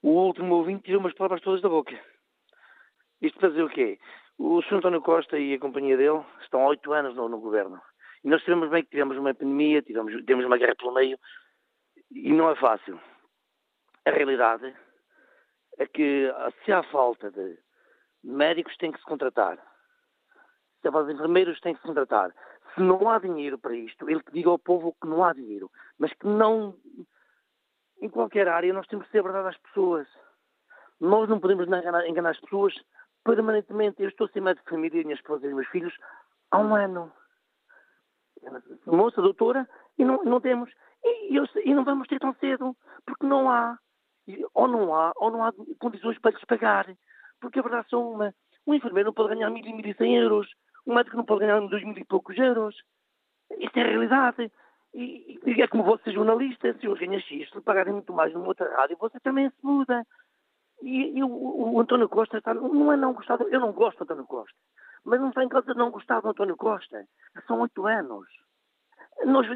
[0.05, 1.99] o último ouvinte tirou umas palavras todas da boca.
[3.23, 3.99] Isto para dizer o quê?
[4.37, 4.75] O Sr.
[4.75, 7.81] António Costa e a companhia dele estão há oito anos no, no, governo.
[8.23, 11.19] E nós sabemos bem que tivemos uma pandemia, tivemos, temos uma guerra pelo meio,
[12.11, 13.01] e não é fácil.
[14.05, 14.77] A realidade
[15.79, 16.31] é que
[16.65, 17.59] se há falta de
[18.23, 19.57] médicos, tem que se contratar.
[20.83, 22.31] Se há falta de enfermeiros, tem que se contratar.
[22.75, 25.71] Se não há dinheiro para isto, ele que diga ao povo que não há dinheiro,
[25.99, 26.77] mas que não
[28.05, 30.07] em qualquer área, nós temos que ser verdade às pessoas.
[31.01, 32.75] Nós não podemos enganar, enganar as pessoas
[33.25, 34.03] permanentemente.
[34.03, 35.95] Eu estou sem médico de família, minha esposa e meus filhos,
[36.51, 37.11] há um ano.
[38.85, 40.71] Moça, doutora, e não, não temos.
[41.03, 42.77] E, eu, e, não vamos ter tão cedo,
[43.07, 43.79] porque não há.
[44.53, 46.87] Ou não há, ou não há condições para lhes pagar.
[47.41, 48.35] Porque a verdade são uma.
[48.67, 50.49] Um enfermeiro não pode ganhar 1.000 e 1.100 euros.
[50.87, 52.77] Um médico não pode ganhar 2.000 e poucos euros.
[53.59, 54.53] Isto é a realidade.
[54.95, 58.47] E, e é como você jornalista, se hoje ganha X, se pagarem muito mais numa
[58.47, 60.07] outra rádio, você também se muda.
[60.81, 64.03] E, e o, o, António Costa está, não é não gostado, eu não gosto do
[64.05, 64.57] António Costa,
[65.05, 67.05] mas não está em causa de não gostar do António Costa.
[67.47, 68.29] São oito anos.
[69.25, 69.47] Nós,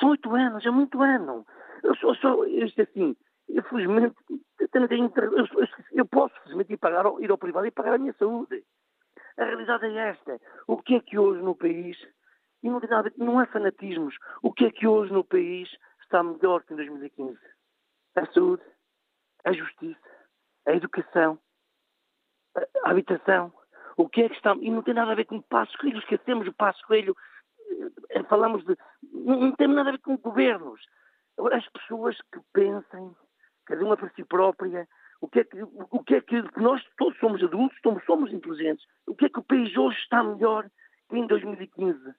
[0.00, 1.46] são oito anos, é muito ano.
[1.84, 3.16] Eu sou, sou isto assim,
[3.48, 3.62] eu,
[4.88, 8.64] tenho, eu, eu posso felizmente ir, pagar, ir ao privado e pagar a minha saúde.
[9.38, 10.40] A realidade é esta.
[10.66, 11.96] O que é que hoje no país
[12.62, 12.80] e não,
[13.16, 14.16] não é fanatismos.
[14.42, 15.68] O que é que hoje no país
[16.02, 17.38] está melhor que em 2015?
[18.16, 18.62] A saúde.
[19.44, 20.10] a justiça,
[20.66, 21.38] a educação,
[22.84, 23.52] a habitação.
[23.96, 24.54] O que é que está.
[24.54, 27.16] E não tem nada a ver com o Passo Coelho, esquecemos o Passo Coelho.
[28.10, 28.76] Eh, falamos de.
[29.12, 30.80] Não tem nada a ver com governos.
[31.52, 33.14] As pessoas que pensem,
[33.66, 34.88] cada uma para si própria,
[35.20, 38.84] o que é que, o que, é que nós todos somos adultos, somos inteligentes.
[39.06, 40.68] O que é que o país hoje está melhor
[41.08, 42.14] que em 2015?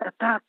[0.00, 0.44] A TAP.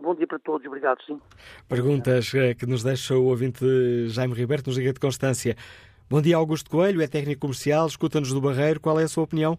[0.00, 1.20] Bom dia para todos, obrigado, sim.
[1.68, 5.54] Perguntas eh, que nos deixa o ouvinte Jaime Ribeiro, nos liga de Constância.
[6.08, 8.80] Bom dia, Augusto Coelho, é técnico comercial, escuta-nos do Barreiro.
[8.80, 9.58] Qual é a sua opinião?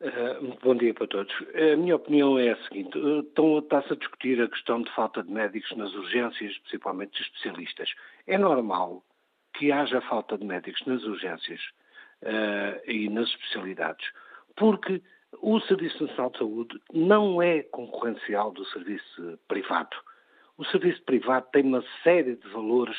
[0.00, 1.34] Uh, bom dia para todos.
[1.54, 5.76] A minha opinião é a seguinte: está-se a discutir a questão de falta de médicos
[5.76, 7.90] nas urgências, principalmente de especialistas.
[8.26, 9.02] É normal
[9.54, 11.60] que haja falta de médicos nas urgências
[12.22, 14.06] uh, e nas especialidades,
[14.54, 15.02] porque
[15.40, 19.96] o Serviço Nacional de Saúde não é concorrencial do serviço privado.
[20.56, 22.98] O serviço privado tem uma série de valores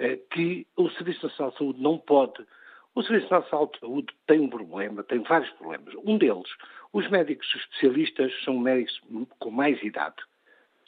[0.00, 2.46] uh, que o Serviço Nacional de Saúde não pode.
[2.94, 5.94] O Serviço Nacional de Saúde tem um problema, tem vários problemas.
[6.04, 6.50] Um deles,
[6.92, 9.00] os médicos especialistas são médicos
[9.38, 10.16] com mais idade,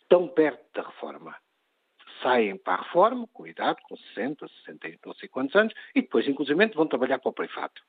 [0.09, 1.37] tão perto da reforma
[2.23, 6.27] saem para a reforma, com idade, com 60, 60 não sei quantos anos, e depois,
[6.29, 7.81] inclusive, vão trabalhar para o privado.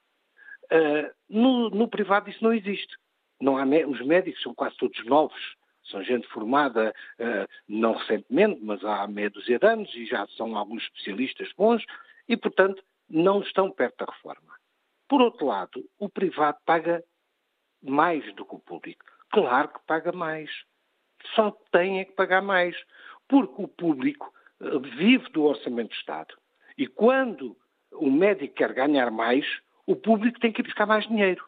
[0.71, 2.95] Uh, no, no, privado isso não existe.
[3.41, 5.55] Não há, os médicos são quase todos novos,
[5.85, 10.55] são gente formada uh, não recentemente, mas há meia dúzia de anos e já são
[10.55, 11.83] alguns especialistas bons
[12.27, 14.55] e, portanto, não estão perto da reforma.
[15.09, 17.03] Por outro lado, o privado paga
[17.83, 19.03] mais do que o público.
[19.29, 20.49] Claro que paga mais.
[21.35, 22.75] Só tem é que pagar mais
[23.27, 26.35] porque o público eh, vive do orçamento do Estado.
[26.77, 27.57] E quando
[27.91, 29.45] o médico quer ganhar mais,
[29.85, 31.43] o público tem que ir buscar mais dinheiro.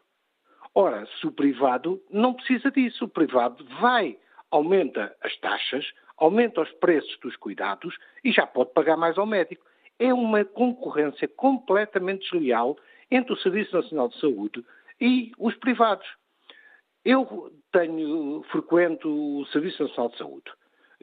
[0.75, 4.17] Ora, se o privado não precisa disso, o privado vai,
[4.49, 5.85] aumenta as taxas,
[6.17, 9.65] aumenta os preços dos cuidados e já pode pagar mais ao médico.
[9.99, 12.75] É uma concorrência completamente desleal
[13.11, 14.65] entre o Serviço Nacional de Saúde
[14.99, 16.07] e os privados.
[17.05, 20.51] Eu tenho, frequento o Serviço Nacional de Saúde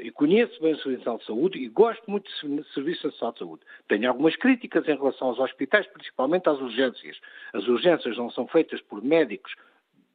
[0.03, 3.38] e conheço bem o Serviço Nacional de Saúde e gosto muito do Serviço Nacional de
[3.38, 3.62] Saúde.
[3.88, 7.20] Tenho algumas críticas em relação aos hospitais, principalmente às urgências.
[7.53, 9.55] As urgências não são feitas por médicos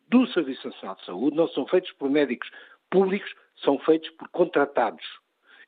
[0.10, 2.50] do Serviço Nacional de Saúde, não são feitas por médicos
[2.90, 3.34] públicos,
[3.64, 5.06] são feitos por contratados.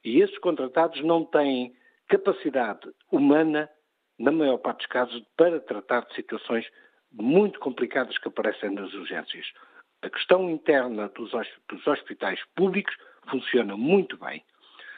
[0.03, 1.75] E esses contratados não têm
[2.07, 3.69] capacidade humana,
[4.17, 6.65] na maior parte dos casos, para tratar de situações
[7.11, 9.45] muito complicadas que aparecem nas urgências.
[10.01, 11.33] A questão interna dos
[11.87, 12.95] hospitais públicos
[13.29, 14.43] funciona muito bem.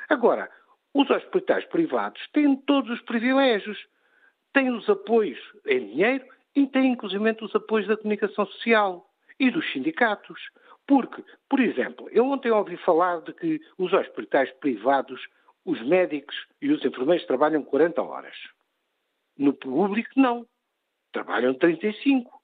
[0.07, 0.49] Agora,
[0.93, 3.77] os hospitais privados têm todos os privilégios.
[4.53, 6.25] Têm os apoios em dinheiro
[6.55, 9.07] e têm, inclusive, os apoios da comunicação social
[9.39, 10.41] e dos sindicatos.
[10.87, 15.21] Porque, por exemplo, eu ontem ouvi falar de que os hospitais privados,
[15.63, 18.35] os médicos e os enfermeiros trabalham 40 horas.
[19.37, 20.47] No público, não.
[21.11, 22.41] Trabalham 35.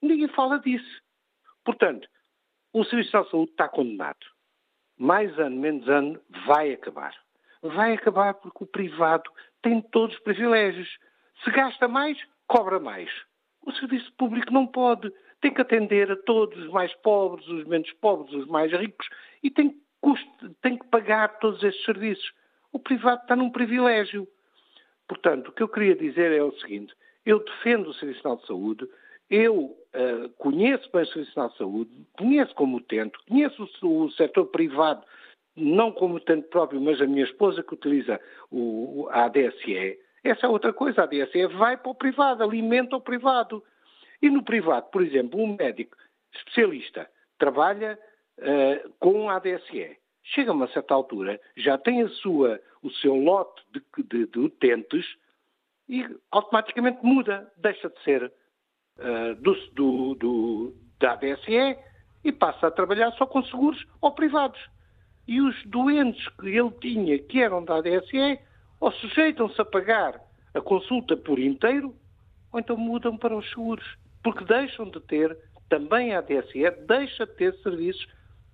[0.00, 1.02] Ninguém fala disso.
[1.64, 2.08] Portanto,
[2.72, 4.33] o Serviço de Saúde está condenado
[4.98, 7.14] mais ano, menos ano, vai acabar.
[7.62, 9.30] Vai acabar porque o privado
[9.62, 10.88] tem todos os privilégios.
[11.42, 13.10] Se gasta mais, cobra mais.
[13.62, 15.10] O serviço público não pode.
[15.40, 19.08] Tem que atender a todos, os mais pobres, os menos pobres, os mais ricos,
[19.42, 19.74] e tem,
[20.62, 22.32] tem que pagar todos estes serviços.
[22.72, 24.26] O privado está num privilégio.
[25.06, 26.94] Portanto, o que eu queria dizer é o seguinte:
[27.26, 28.88] eu defendo o Serviço Nacional de Saúde,
[29.30, 34.10] eu uh, conheço bem o Serviço Nacional de Saúde, conheço como utente, conheço o, o
[34.12, 35.04] setor privado,
[35.56, 38.20] não como utente próprio, mas a minha esposa que utiliza
[38.50, 39.98] o, a ADSE.
[40.22, 43.62] Essa é outra coisa, a ADSE vai para o privado, alimenta o privado.
[44.20, 45.96] E no privado, por exemplo, um médico
[46.34, 47.08] especialista
[47.38, 47.98] trabalha
[48.38, 49.96] uh, com a ADSE.
[50.22, 54.38] Chega a uma certa altura, já tem a sua, o seu lote de, de, de
[54.38, 55.04] utentes
[55.88, 58.32] e automaticamente muda, deixa de ser
[58.98, 61.76] uh, do, do, do, da ADSE
[62.22, 64.60] e passa a trabalhar só com seguros ou privados.
[65.26, 68.38] E os doentes que ele tinha, que eram da ADSE,
[68.80, 70.20] ou sujeitam-se a pagar
[70.54, 71.94] a consulta por inteiro,
[72.52, 73.84] ou então mudam para os seguros,
[74.22, 75.36] porque deixam de ter,
[75.68, 78.06] também a ADSE deixa de ter serviços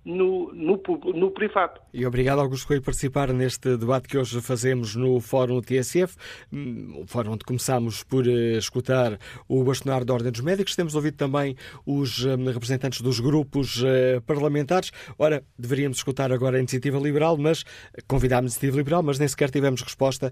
[0.03, 0.81] no, no,
[1.13, 1.79] no, privado.
[1.93, 6.15] E obrigado, Augusto Coelho, por participar neste debate que hoje fazemos no Fórum TSF,
[6.51, 11.17] um fórum onde começámos por uh, escutar o bastonário da Ordem dos Médicos, temos ouvido
[11.17, 14.91] também os um, representantes dos grupos uh, parlamentares.
[15.19, 17.63] Ora, deveríamos escutar agora a Iniciativa Liberal, mas
[18.07, 20.31] convidámos a Iniciativa Liberal, mas nem sequer tivemos resposta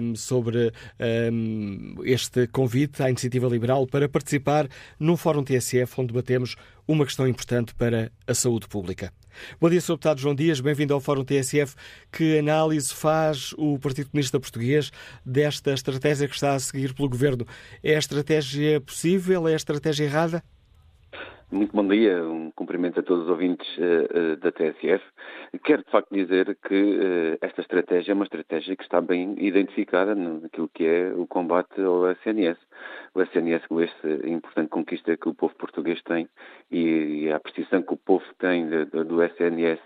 [0.00, 0.72] um, sobre
[2.04, 6.56] este convite à Iniciativa Liberal para participar no Fórum TSF, onde debatemos
[6.86, 9.12] uma questão importante para a saúde pública.
[9.60, 9.94] Bom dia, Sr.
[9.94, 11.74] Deputado João Dias, bem-vindo ao Fórum TSF.
[12.12, 14.92] Que análise faz o Partido Comunista Português
[15.24, 17.46] desta estratégia que está a seguir pelo Governo?
[17.82, 19.48] É a estratégia possível?
[19.48, 20.42] É a estratégia errada?
[21.54, 25.04] Muito bom dia, um cumprimento a todos os ouvintes uh, uh, da TSF.
[25.62, 30.16] Quero de facto dizer que uh, esta estratégia é uma estratégia que está bem identificada
[30.16, 32.58] naquilo que é o combate ao SNS.
[33.14, 36.28] O SNS com esta importante conquista que o povo português tem
[36.72, 39.78] e, e a apreciação que o povo tem de, de, do SNS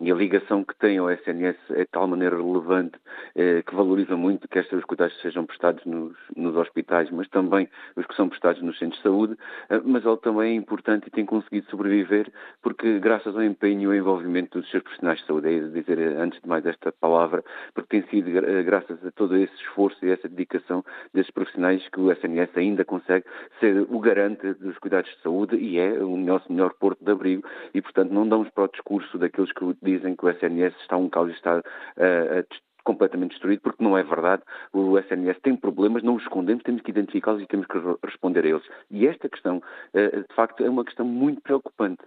[0.00, 2.98] e a ligação que tem ao SNS é de tal maneira relevante
[3.34, 8.06] eh, que valoriza muito que estes cuidados sejam prestados nos, nos, hospitais, mas também os
[8.06, 9.36] que são prestados nos centros de saúde,
[9.70, 12.30] eh, mas ele também é importante e tem conseguido sobreviver
[12.62, 16.16] porque graças ao empenho e ao envolvimento dos seus profissionais de saúde, é dizer eh,
[16.20, 17.42] antes de mais esta palavra,
[17.74, 22.00] porque tem sido eh, graças a todo esse esforço e essa dedicação desses profissionais que
[22.00, 23.24] o SNS ainda consegue
[23.60, 27.42] ser o garante dos cuidados de saúde e é o nosso melhor porto de abrigo.
[27.74, 29.64] E, portanto, não damos para o discurso daqueles que
[29.96, 32.44] dizem que o SNS está um caos e está uh,
[32.84, 34.42] completamente destruído, porque não é verdade.
[34.72, 38.48] O SNS tem problemas, não os escondemos, temos que identificá-los e temos que responder a
[38.48, 38.62] eles.
[38.90, 42.02] E esta questão, uh, de facto, é uma questão muito preocupante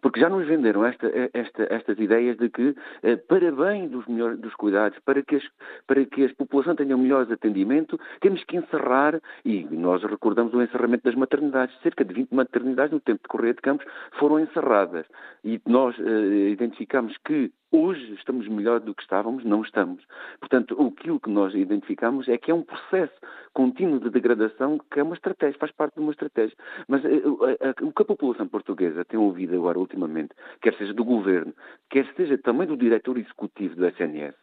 [0.00, 4.36] porque já nos venderam esta, esta, estas ideias de que, eh, para bem dos, melhor,
[4.36, 5.44] dos cuidados, para que, as,
[5.86, 11.04] para que a população tenha melhores atendimento, temos que encerrar, e nós recordamos o encerramento
[11.04, 11.76] das maternidades.
[11.82, 13.86] Cerca de 20 maternidades no tempo de Correia de Campos
[14.18, 15.06] foram encerradas.
[15.44, 19.44] E nós eh, identificamos que Hoje estamos melhor do que estávamos?
[19.44, 20.02] Não estamos.
[20.40, 23.14] Portanto, aquilo que nós identificamos é que é um processo
[23.52, 26.56] contínuo de degradação que é uma estratégia, faz parte de uma estratégia.
[26.88, 27.22] Mas eh,
[27.82, 31.52] o que a população portuguesa tem ouvido agora ultimamente, quer seja do governo,
[31.88, 34.34] quer seja também do diretor executivo do SNS,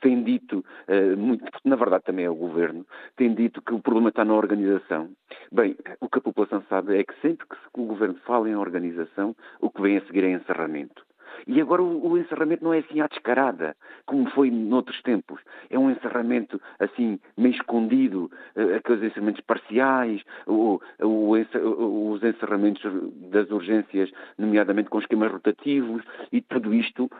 [0.00, 2.86] tem dito, uh, muito, na verdade também é o governo,
[3.16, 5.10] tem dito que o problema está na organização.
[5.52, 9.34] Bem, o que a população sabe é que sempre que o governo fala em organização,
[9.60, 11.04] o que vem a seguir é encerramento.
[11.46, 13.76] E agora o, o, encerramento não é assim à descarada,
[14.06, 15.40] como foi noutros tempos.
[15.70, 22.82] É um encerramento assim, meio escondido, uh, aqueles encerramentos parciais, o, o, os encerramentos
[23.30, 27.10] das urgências, nomeadamente com esquemas rotativos, e tudo isto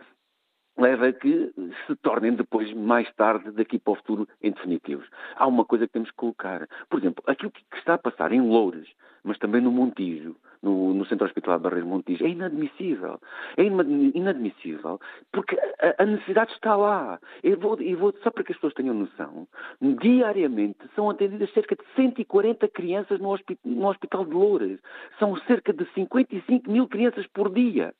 [0.77, 1.51] leva a que
[1.87, 5.07] se tornem depois, mais tarde, daqui para o futuro, em definitivos.
[5.35, 6.67] Há uma coisa que temos que colocar.
[6.89, 8.87] Por exemplo, aquilo que está a passar em Loures,
[9.23, 13.19] mas também no Montijo, no, no Centro Hospitalar de Barreiros Montijo, é inadmissível.
[13.57, 14.99] É inadmissível
[15.31, 17.19] porque a, a necessidade está lá.
[17.43, 19.47] Eu vou, vou, só para que as pessoas tenham noção,
[19.81, 24.79] diariamente são atendidas cerca de 140 crianças no, no Hospital de Loures.
[25.19, 27.93] São cerca de 55 mil crianças por dia.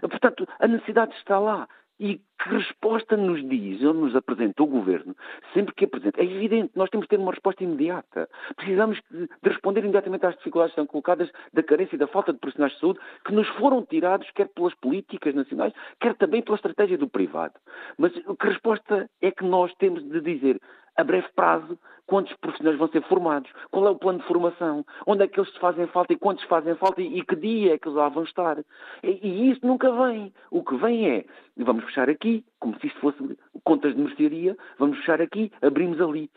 [0.00, 1.68] Portanto, a necessidade está lá.
[2.02, 5.14] E que resposta nos diz, ou nos apresenta o Governo,
[5.54, 6.20] sempre que apresenta?
[6.20, 8.28] É evidente, nós temos que ter uma resposta imediata.
[8.56, 12.40] Precisamos de, responder imediatamente às dificuldades que são colocadas da carência e da falta de
[12.40, 16.98] profissionais de saúde que nos foram tirados, quer pelas políticas nacionais, quer também pela estratégia
[16.98, 17.54] do privado.
[17.96, 20.60] Mas que resposta é que nós temos de dizer?
[20.96, 25.24] A breve prazo, quantos profissionais vão ser formados, qual é o plano de formação, onde
[25.24, 27.96] é que eles fazem falta e quantos fazem falta e, que dia é que eles
[27.96, 28.58] lá vão estar.
[29.02, 30.32] E, e, isso nunca vem.
[30.50, 31.24] O que vem é,
[31.56, 36.30] vamos fechar aqui, como se isto fosse contas de mercearia, vamos fechar aqui, abrimos ali,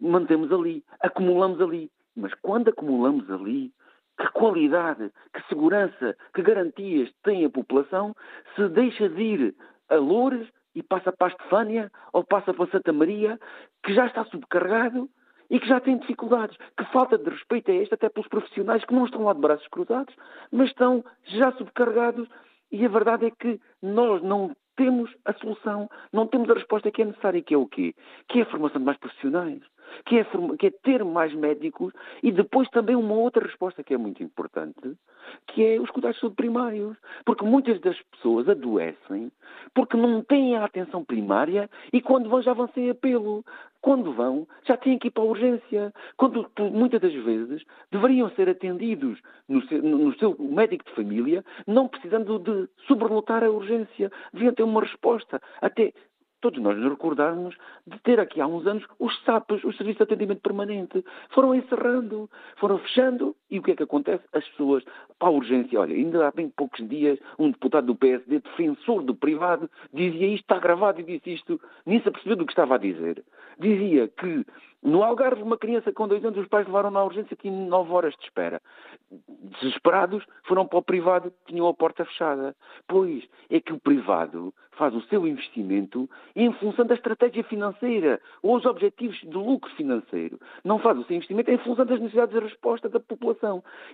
[0.00, 1.90] mantemos ali, acumulamos ali.
[2.14, 3.72] Mas quando acumulamos ali,
[4.18, 8.14] que qualidade, que segurança, que garantias tem a população
[8.54, 9.54] se deixa de ir
[9.88, 13.38] a Loures e passa para a Estefânia ou passa para Santa Maria,
[13.82, 15.08] que já está subcarregado
[15.50, 16.56] e que já tem dificuldades.
[16.76, 19.68] Que falta de respeito é esta, até pelos profissionais que não estão lá de braços
[19.68, 20.14] cruzados,
[20.50, 22.28] mas estão já subcarregados.
[22.70, 27.02] E a verdade é que nós não temos a solução, não temos a resposta que
[27.02, 27.94] é necessária, que é o quê?
[28.28, 29.60] Que é a formação de mais profissionais,
[30.06, 30.26] que é,
[30.58, 34.96] que é ter mais médicos e depois também uma outra resposta que é muito importante,
[35.48, 36.96] que é os cuidados de saúde primários.
[37.24, 39.30] Porque muitas das pessoas adoecem
[39.74, 43.44] porque não têm a atenção primária e quando vão já vão sem apelo.
[43.80, 45.92] Quando vão, já têm que ir para a urgência.
[46.16, 49.18] Quando, muitas das vezes, deveriam ser atendidos
[49.48, 54.08] no seu, no seu médico de família, não precisando de sobrelotar a urgência.
[54.32, 55.42] Deviam ter uma resposta.
[55.60, 55.92] Até
[56.42, 57.56] todos nós nos recordarmos
[57.86, 61.02] de ter aqui há uns anos os SAPs, os Serviços de Atendimento Permanente.
[61.30, 64.24] Foram encerrando, foram fechando e o que é que acontece?
[64.32, 64.82] As pessoas,
[65.18, 69.14] para a urgência, olha, ainda há bem poucos dias, um deputado do PSD, defensor do
[69.14, 72.78] privado, dizia isto, está gravado e disse isto, nem se apercebeu do que estava a
[72.78, 73.22] dizer.
[73.58, 74.46] Dizia que
[74.82, 78.14] no Algarve, uma criança com dois anos, os pais levaram na urgência, tinha nove horas
[78.16, 78.60] de espera.
[79.60, 82.56] Desesperados, foram para o privado, tinham a porta fechada.
[82.88, 88.56] Pois, é que o privado faz o seu investimento em função da estratégia financeira ou
[88.56, 90.40] os objetivos de lucro financeiro.
[90.64, 93.41] Não faz o seu investimento em função das necessidades de resposta da população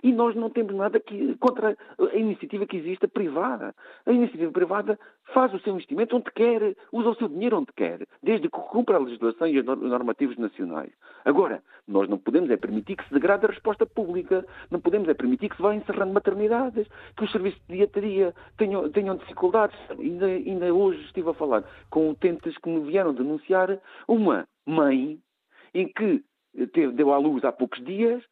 [0.03, 3.73] E nós não temos nada que, contra a iniciativa que existe, a privada.
[4.05, 4.99] A iniciativa privada
[5.33, 8.97] faz o seu investimento onde quer, usa o seu dinheiro onde quer, desde que cumpra
[8.97, 10.91] a legislação e os normativos nacionais.
[11.25, 15.13] Agora, nós não podemos é permitir que se degrade a resposta pública, não podemos é
[15.13, 19.77] permitir que se vá encerrando maternidades, que os serviços de dietaria tenham, tenham dificuldades.
[19.89, 25.19] Ainda, ainda hoje estive a falar com utentes que me vieram denunciar uma mãe
[25.73, 26.23] em que
[26.73, 28.23] teve, deu à luz há poucos dias,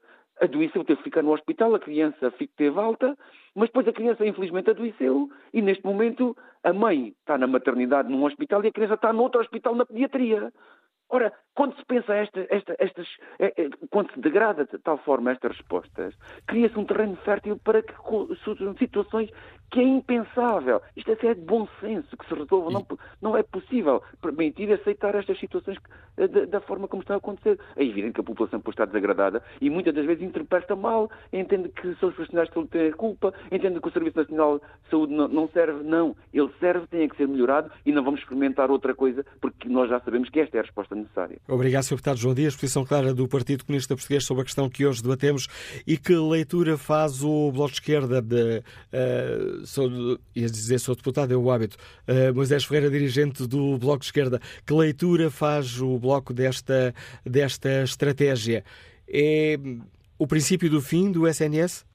[0.42, 3.18] adoeceu, teve que ficar no hospital, a criança teve alta,
[3.56, 8.24] mas depois a criança infelizmente adoeceu e neste momento a mãe está na maternidade num
[8.24, 10.52] hospital e a criança está noutro hospital na pediatria.
[11.10, 13.08] Ora, quando se pensa esta, esta, estas,
[13.40, 16.14] é, é, quando se degrada de tal forma estas respostas,
[16.46, 17.94] cria-se um terreno fértil para que
[18.78, 19.32] situações
[19.70, 20.82] que é impensável.
[20.96, 22.72] Isto é, é de bom senso que se resolva.
[22.72, 22.86] Não,
[23.22, 25.78] não é possível permitir aceitar estas situações
[26.18, 27.60] eh, da, da, forma como está a acontecer.
[27.76, 31.96] É evidente que a população está desagradada e muitas das vezes interpreta mal, entende que
[31.96, 35.28] são os profissionais que têm a culpa, entende que o Serviço Nacional de Saúde não,
[35.28, 35.84] não serve.
[35.84, 39.90] Não, ele serve, tem que ser melhorado e não vamos experimentar outra coisa porque nós
[39.90, 41.38] já sabemos que esta é a resposta necessária.
[41.48, 41.96] Obrigado, Sr.
[41.96, 42.56] Deputado João Dias.
[42.56, 45.48] Posição clara do Partido Comunista Português sobre a questão que hoje debatemos
[45.86, 48.64] e que leitura faz o Bloco de Esquerda de.
[48.94, 49.90] Uh, sou,
[50.36, 51.78] ia dizer, sou deputado, é o hábito.
[52.08, 56.94] Uh, Moisés Ferreira, dirigente do Bloco de Esquerda, que leitura faz o Bloco desta,
[57.26, 58.64] desta estratégia?
[59.10, 59.56] É
[60.20, 61.86] o princípio do fim do SNS?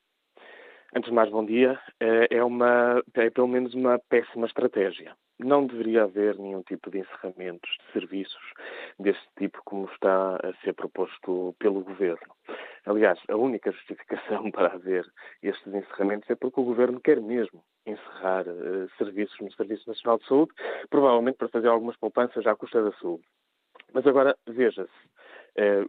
[0.94, 1.78] Antes de mais, bom dia.
[1.98, 5.14] É, é, uma, é pelo menos uma péssima estratégia.
[5.38, 8.52] Não deveria haver nenhum tipo de encerramentos de serviços
[8.98, 12.34] deste tipo como está a ser proposto pelo Governo.
[12.86, 15.04] Aliás, a única justificação para haver
[15.42, 20.26] estes encerramentos é porque o Governo quer mesmo encerrar uh, serviços no Serviço Nacional de
[20.26, 20.52] Saúde,
[20.88, 23.24] provavelmente para fazer algumas poupanças à custa da saúde.
[23.92, 24.90] Mas agora, veja-se,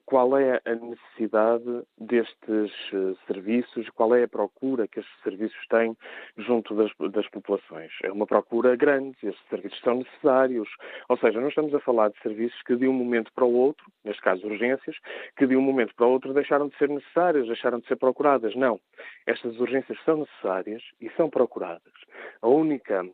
[0.06, 5.96] qual é a necessidade destes eh, serviços, qual é a procura que estes serviços têm
[6.38, 7.92] junto das, das, populações.
[8.04, 10.68] É uma procura grande, estes serviços são necessários,
[11.08, 13.86] ou seja, não estamos a falar de serviços que de um momento para o outro,
[14.04, 14.98] neste caso urgências,
[15.38, 18.56] que de um momento para o outro deixaram de ser necessárias, deixaram de ser procuradas.
[18.56, 18.80] Não.
[19.26, 21.94] Estas urgências são necessárias e são procuradas.
[22.42, 23.06] A única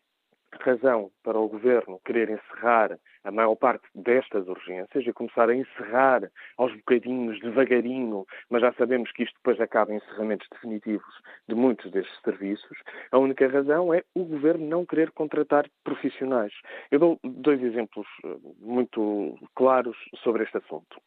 [0.60, 6.30] razão para o Governo querer encerrar a maior parte destas urgências e começar a encerrar
[6.58, 11.92] aos bocadinhos, devagarinho, mas já sabemos que isto depois acaba em encerramentos definitivos de muitos
[11.92, 12.78] destes serviços,
[13.12, 16.54] a única razão é o Governo não querer contratar profissionais.
[16.92, 21.02] Eu dou dois exemplos eh, muito claros sobre este assunto.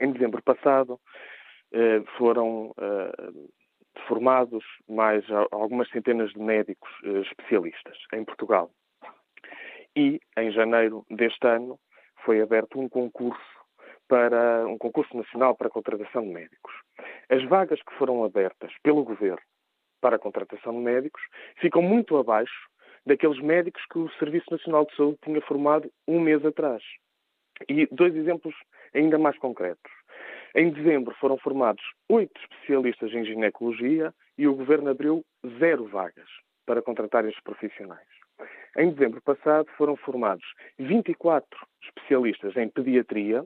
[0.00, 1.00] Em dezembro passado
[1.72, 3.30] eh, foram eh,
[4.06, 8.70] formados mais algumas centenas de médicos eh, especialistas em Portugal.
[9.96, 11.78] E em janeiro deste ano
[12.24, 13.56] foi aberto um concurso
[14.08, 16.74] para um concurso nacional para a contratação de médicos.
[17.28, 19.42] As vagas que foram abertas pelo governo
[20.00, 21.22] para a contratação de médicos
[21.60, 22.68] ficam muito abaixo
[23.04, 26.82] daqueles médicos que o Serviço Nacional de Saúde tinha formado um mês atrás.
[27.68, 28.54] E dois exemplos
[28.94, 29.90] ainda mais concretos.
[30.58, 35.22] Em dezembro foram formados oito especialistas em ginecologia e o governo abriu
[35.58, 36.30] zero vagas
[36.64, 38.08] para contratar estes profissionais.
[38.74, 40.46] Em dezembro passado foram formados
[40.78, 41.46] 24
[41.82, 43.44] especialistas em pediatria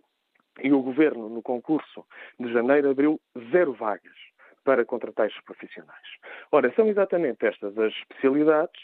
[0.63, 2.07] e o governo, no concurso
[2.39, 3.21] de janeiro, abriu
[3.51, 4.17] zero vagas
[4.63, 6.07] para contratar estes profissionais.
[6.53, 8.81] Ora, são exatamente estas as especialidades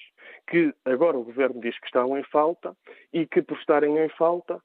[0.48, 2.76] que agora o governo diz que estão em falta
[3.12, 4.60] e que, por estarem em falta,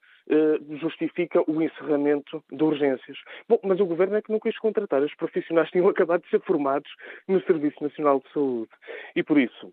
[0.80, 3.18] justifica o encerramento de urgências.
[3.48, 6.40] Bom, mas o Governo é que não quis contratar os profissionais tinham acabado de ser
[6.42, 6.90] formados
[7.28, 8.70] no Serviço Nacional de Saúde.
[9.16, 9.72] E por isso,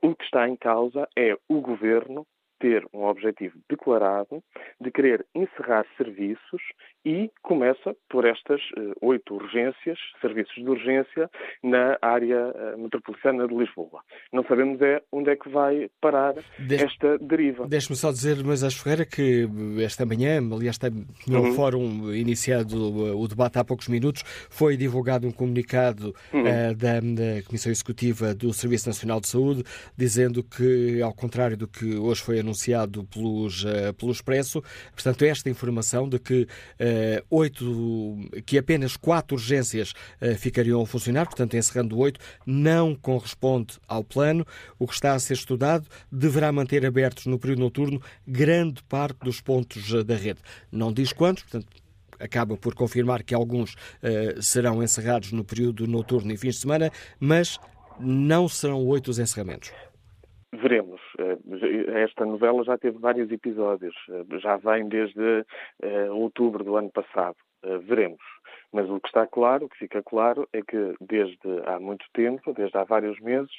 [0.00, 2.26] o que está em causa é o Governo
[2.62, 4.40] ter um objetivo declarado
[4.80, 6.62] de querer encerrar serviços
[7.04, 11.28] e começa por estas uh, oito urgências, serviços de urgência,
[11.60, 14.00] na área uh, metropolitana de Lisboa.
[14.32, 16.34] Não sabemos é onde é que vai parar
[16.70, 17.66] esta deriva.
[17.66, 19.48] Deixe-me só dizer, mas acho Ferreira, que
[19.84, 20.78] esta manhã, aliás,
[21.26, 21.54] no uhum.
[21.54, 26.44] fórum iniciado uh, o debate há poucos minutos, foi divulgado um comunicado uhum.
[26.76, 29.64] da, da Comissão Executiva do Serviço Nacional de Saúde,
[29.96, 34.62] dizendo que, ao contrário do que hoje foi anunciado, anunciado pelos, uh, pelo Expresso.
[34.94, 41.26] Portanto, esta informação de que, uh, oito, que apenas quatro urgências uh, ficariam a funcionar,
[41.26, 44.46] portanto, encerrando oito, não corresponde ao plano.
[44.78, 49.40] O que está a ser estudado deverá manter abertos no período noturno grande parte dos
[49.40, 50.40] pontos da rede.
[50.70, 51.66] Não diz quantos, portanto,
[52.20, 56.90] acaba por confirmar que alguns uh, serão encerrados no período noturno e fins de semana,
[57.18, 57.58] mas
[57.98, 59.72] não serão oito os encerramentos.
[60.52, 61.00] Veremos.
[61.18, 65.44] Eh, esta novela já teve vários episódios, eh, já vem desde
[66.10, 67.36] outubro do ano passado.
[67.82, 68.22] Veremos.
[68.72, 72.52] Mas o que está claro, o que fica claro, é que desde há muito tempo,
[72.54, 73.52] desde há vários meses,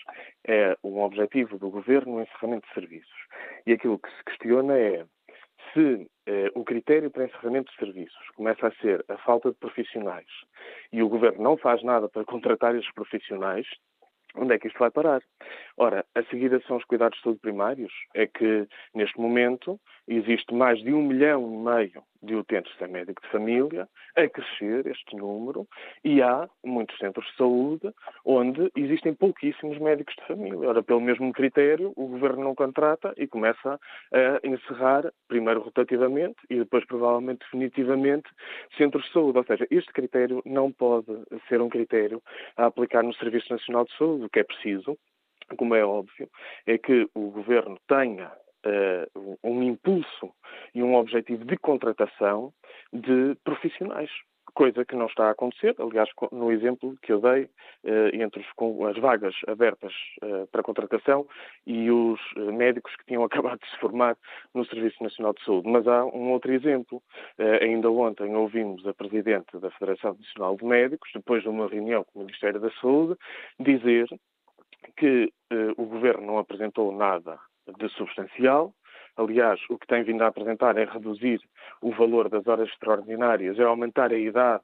[0.45, 3.27] é um objetivo do governo o encerramento de serviços.
[3.65, 5.05] E aquilo que se questiona é
[5.73, 10.27] se eh, o critério para encerramento de serviços começa a ser a falta de profissionais
[10.91, 13.67] e o governo não faz nada para contratar esses profissionais,
[14.35, 15.21] onde é que isto vai parar?
[15.77, 17.93] Ora, a seguida são os cuidados de saúde primários.
[18.13, 23.21] É que, neste momento, existe mais de um milhão e meio de utentes sem médico
[23.21, 25.67] de família, a crescer este número,
[26.03, 27.93] e há muitos centros de saúde
[28.25, 30.69] onde existem pouquíssimos médicos de família.
[30.69, 33.79] Ora, pelo mesmo critério, o governo não contrata e começa
[34.13, 38.29] a encerrar, primeiro rotativamente e depois, provavelmente, definitivamente,
[38.77, 39.37] centros de saúde.
[39.37, 41.11] Ou seja, este critério não pode
[41.49, 42.21] ser um critério
[42.55, 44.25] a aplicar no Serviço Nacional de Saúde.
[44.25, 44.97] O que é preciso
[45.57, 46.29] como é óbvio,
[46.65, 48.31] é que o governo tenha
[48.65, 50.31] uh, um impulso
[50.73, 52.53] e um objetivo de contratação
[52.91, 54.09] de profissionais.
[54.53, 58.45] Coisa que não está a acontecer, aliás, no exemplo que eu dei, uh, entre
[58.87, 61.25] as vagas abertas uh, para contratação
[61.65, 64.15] e os médicos que tinham acabado de se formar
[64.53, 65.67] no Serviço Nacional de Saúde.
[65.69, 67.01] Mas há um outro exemplo.
[67.61, 72.19] ainda ontem ouvimos a Presidente da Federação Nacional de Médicos, depois de uma reunião com
[72.19, 73.17] o Ministério da Saúde,
[73.59, 74.07] dizer
[74.97, 77.39] que eh, o Governo não apresentou nada
[77.77, 78.73] de substancial.
[79.15, 81.39] Aliás, o que tem vindo a apresentar é reduzir
[81.81, 84.63] o valor das horas extraordinárias, é aumentar a idade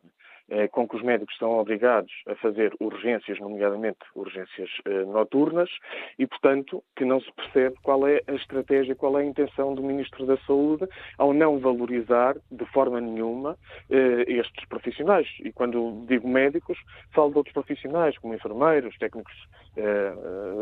[0.71, 5.69] com que os médicos são obrigados a fazer urgências, nomeadamente urgências eh, noturnas,
[6.17, 9.83] e, portanto, que não se percebe qual é a estratégia, qual é a intenção do
[9.83, 13.57] Ministro da Saúde ao não valorizar de forma nenhuma
[13.89, 15.27] eh, estes profissionais.
[15.43, 16.77] E quando digo médicos,
[17.13, 19.33] falo de outros profissionais, como enfermeiros, técnicos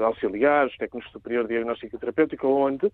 [0.06, 2.92] auxiliares, técnicos superior de diagnóstico e terapêutico, onde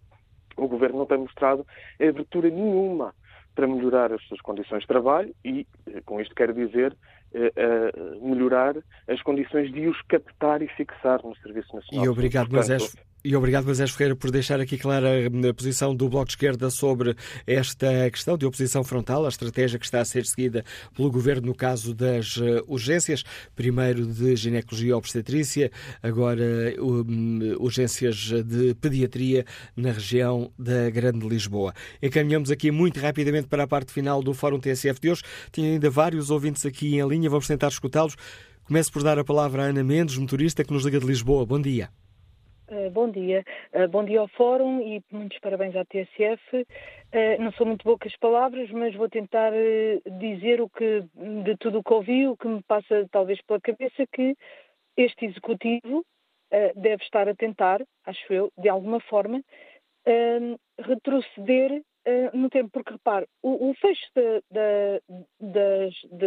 [0.56, 1.65] o Governo não tem mostrado
[1.99, 3.14] abertura nenhuma
[3.55, 6.95] para melhorar as suas condições de trabalho e, eh, com isto quero dizer,
[7.34, 8.75] uh, melhorar
[9.07, 12.05] as condições de os captar e fixar no Serviço Nacional.
[12.05, 16.26] E obrigado, Portanto, e obrigado, Moisés Ferreira, por deixar aqui clara a posição do Bloco
[16.26, 17.16] de Esquerda sobre
[17.48, 21.56] esta questão de oposição frontal, a estratégia que está a ser seguida pelo Governo no
[21.56, 23.24] caso das eh, urgências,
[23.56, 25.72] primeiro de ginecologia e obstetrícia,
[26.02, 26.44] agora
[26.80, 31.74] um, urgências de pediatria na região da Grande Lisboa.
[32.02, 35.22] Encaminhamos aqui muito rapidamente para a parte final do Fórum TSF de hoje.
[35.50, 38.18] Tinha ainda vários ouvintes aqui em linha, vamos tentar escutá-los.
[38.66, 41.45] Começo por dar a palavra a Ana Mendes, motorista que nos liga de Lisboa.
[41.45, 42.02] Bom dia.
[42.72, 43.44] Uh, bom dia.
[43.73, 46.65] Uh, bom dia ao Fórum e muitos parabéns à TSF.
[47.11, 49.52] Eh, não são muito poucas palavras, mas vou tentar
[50.19, 51.03] dizer o que,
[51.44, 54.35] de tudo o que ouvi, o que me passa talvez pela cabeça, que
[54.98, 56.03] este Executivo
[56.76, 59.44] deve estar a tentar, acho eu, de alguma forma,
[60.80, 61.84] retroceder
[62.34, 64.07] no tempo, porque repare, o, o fecho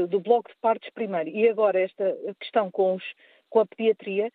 [0.08, 3.04] do bloco de partes primeiro e agora esta questão com, os,
[3.50, 4.30] com a pediatria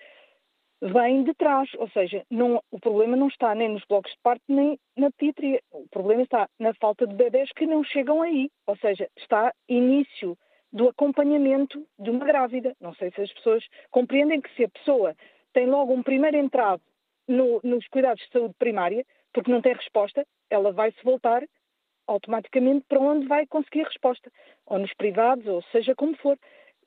[0.82, 4.44] vem de trás, ou seja, não, o problema não está nem nos blocos de parto
[4.48, 8.76] nem na pediatria, o problema está na falta de bebés que não chegam aí, ou
[8.78, 10.36] seja, está início
[10.74, 12.76] do acompanhamento de uma grávida.
[12.80, 15.16] Não sei se as pessoas compreendem que se a pessoa
[15.54, 16.82] tem logo um primeiro entrave
[17.28, 21.44] no, nos cuidados de saúde primária, porque não tem resposta, ela vai se voltar
[22.08, 24.32] automaticamente para onde vai conseguir resposta,
[24.66, 26.38] ou nos privados, ou seja como for.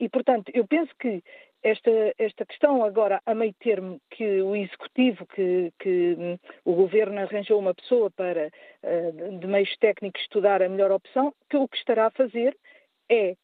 [0.01, 1.23] E, portanto, eu penso que
[1.63, 7.19] esta, esta questão agora a meio termo que o executivo, que, que hum, o governo
[7.21, 11.79] arranjou uma pessoa para uh, de meios técnicos estudar a melhor opção, que o que
[11.79, 12.57] estará a fazer
[13.11, 13.35] é,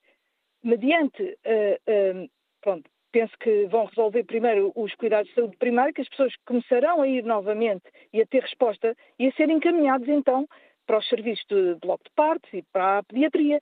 [0.62, 6.02] mediante, uh, uh, pronto, penso que vão resolver primeiro os cuidados de saúde primária, que
[6.02, 10.46] as pessoas começarão a ir novamente e a ter resposta e a serem encaminhados então
[10.86, 13.60] para os serviços de bloco de partos e para a pediatria.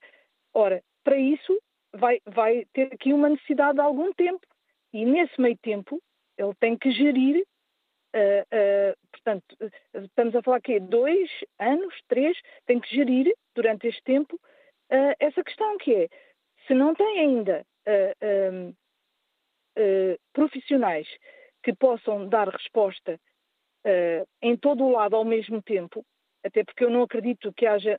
[0.52, 1.56] Ora, para isso
[1.94, 4.46] vai, vai ter aqui uma necessidade de algum tempo.
[4.92, 6.00] E nesse meio tempo,
[6.36, 7.44] ele tem que gerir,
[8.14, 9.56] uh, uh, portanto,
[9.94, 11.28] estamos a falar que dois
[11.58, 16.08] anos, três, tem que gerir durante este tempo uh, essa questão que é,
[16.66, 17.66] se não tem ainda
[18.22, 18.74] um,
[20.34, 21.08] profissionais
[21.62, 23.18] que possam dar resposta
[24.42, 26.04] em todo o lado ao mesmo tempo,
[26.44, 27.98] até porque eu não acredito que haja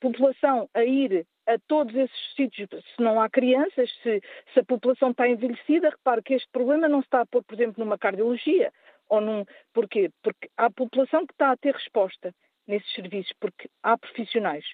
[0.00, 4.20] população a ir a todos esses sítios, se não há crianças, se,
[4.52, 7.54] se, a população está envelhecida, repare que este problema não se está a pôr, por
[7.54, 8.72] exemplo, numa cardiologia.
[9.08, 10.10] Ou num, porquê?
[10.22, 12.34] Porque há população que está a ter resposta
[12.66, 14.64] nesses serviços, porque há profissionais.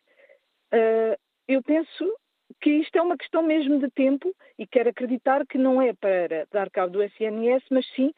[0.73, 1.19] Uh,
[1.49, 2.17] eu penso
[2.61, 6.47] que isto é uma questão mesmo de tempo e quero acreditar que não é para
[6.53, 8.13] dar cabo do SNS, mas sim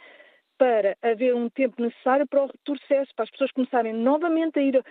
[0.59, 4.85] para haver um tempo necessário para o retrocesso, para as pessoas começarem novamente a ir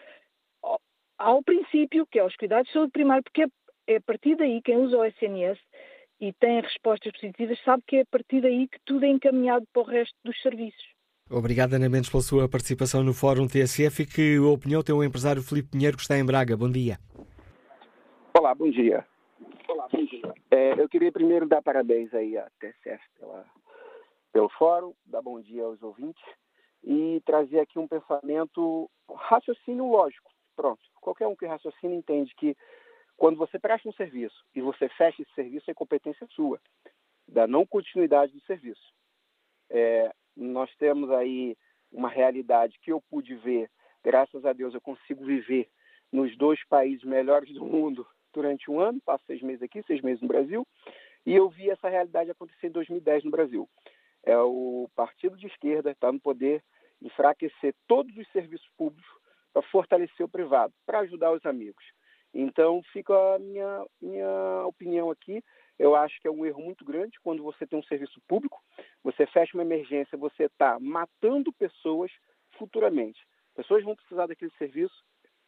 [1.21, 3.47] ao princípio, que é os cuidados de saúde primário, porque é,
[3.87, 5.59] é a partir daí quem usa o SNS
[6.19, 9.81] e tem respostas positivas sabe que é a partir daí que tudo é encaminhado para
[9.81, 10.83] o resto dos serviços.
[11.29, 15.41] Obrigado, Ana Mendes, pela sua participação no Fórum TSF e que opinião tem o empresário
[15.41, 16.57] Filipe Pinheiro, que está em Braga.
[16.57, 16.97] Bom dia.
[18.37, 19.05] Olá, bom dia.
[19.67, 20.33] Olá, bom dia.
[20.49, 23.45] É, eu queria primeiro dar parabéns aí à TSF pela,
[24.33, 26.23] pelo fórum, dar bom dia aos ouvintes
[26.83, 30.29] e trazer aqui um pensamento, raciocínio lógico.
[30.55, 30.90] Pronto.
[31.01, 32.55] Qualquer um que raciocina entende que
[33.17, 36.59] quando você presta um serviço e você fecha esse serviço, é competência sua,
[37.27, 38.93] da não continuidade do serviço.
[39.69, 41.57] É, nós temos aí
[41.91, 43.69] uma realidade que eu pude ver,
[44.03, 45.69] graças a Deus eu consigo viver
[46.11, 50.21] nos dois países melhores do mundo durante um ano, passo seis meses aqui, seis meses
[50.21, 50.65] no Brasil,
[51.25, 53.69] e eu vi essa realidade acontecer em 2010 no Brasil.
[54.23, 56.63] É o partido de esquerda está no poder
[57.01, 59.00] enfraquecer todos os serviços públicos
[59.53, 61.83] para fortalecer o privado, para ajudar os amigos.
[62.33, 65.43] Então, fica a minha, minha opinião aqui.
[65.77, 68.61] Eu acho que é um erro muito grande quando você tem um serviço público,
[69.03, 72.11] você fecha uma emergência, você está matando pessoas
[72.57, 73.19] futuramente.
[73.55, 74.95] Pessoas vão precisar daquele serviço,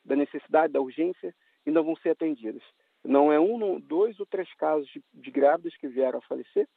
[0.03, 1.33] da necessidade, da urgência,
[1.65, 2.63] e não vão ser atendidas.
[3.03, 6.67] Não é um, dois ou três casos de, de grávidas que vieram a falecer,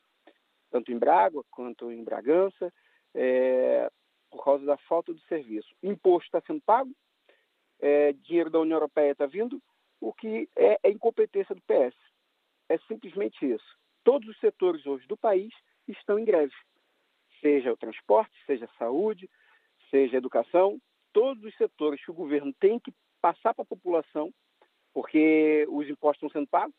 [0.70, 2.72] tanto em Braga quanto em Bragança,
[3.14, 3.90] é,
[4.30, 5.68] por causa da falta de serviço.
[5.82, 6.90] Imposto está sendo pago,
[7.80, 9.60] é, dinheiro da União Europeia está vindo,
[10.00, 11.96] o que é, é incompetência do PS.
[12.68, 13.76] É simplesmente isso.
[14.04, 15.52] Todos os setores hoje do país
[15.88, 16.54] estão em greve.
[17.40, 19.28] Seja o transporte, seja a saúde,
[19.90, 20.80] seja a educação,
[21.12, 24.32] todos os setores que o governo tem que passar para a população,
[24.92, 26.74] porque os impostos estão sendo pagos,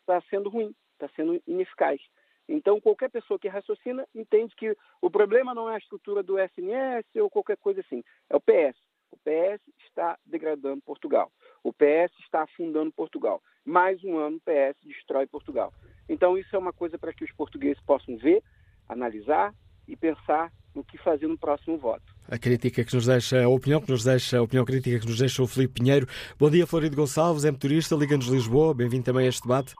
[0.00, 2.00] está sendo ruim, está sendo ineficaz.
[2.48, 7.04] Então, qualquer pessoa que raciocina entende que o problema não é a estrutura do SNS
[7.16, 8.76] ou qualquer coisa assim, é o PS.
[9.10, 11.30] O PS está degradando Portugal.
[11.62, 13.42] O PS está afundando Portugal.
[13.64, 15.72] Mais um ano o PS destrói Portugal.
[16.08, 18.42] Então, isso é uma coisa para que os portugueses possam ver,
[18.88, 19.52] analisar
[19.88, 22.04] e pensar no que fazer no próximo voto.
[22.30, 25.18] A crítica que nos deixa, a opinião que nos deixa, a opinião crítica que nos
[25.18, 26.06] deixa o Filipe Pinheiro.
[26.38, 28.74] Bom dia, Florido Gonçalves, é motorista, Liga-nos Lisboa.
[28.74, 29.74] Bem-vindo também a este debate.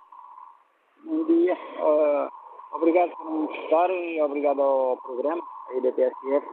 [1.04, 1.54] Bom dia.
[1.54, 6.46] Uh, obrigado por me escutarem e obrigado ao programa aí da TSF,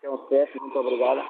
[0.00, 0.60] que é um sucesso.
[0.60, 1.26] Muito obrigado.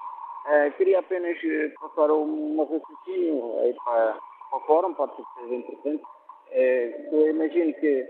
[0.47, 1.36] Uh, queria apenas
[1.81, 4.16] passar uma raciocínio aí para,
[4.48, 6.05] para o fórum, pode ser interessante.
[6.52, 8.06] Uh, eu imagino que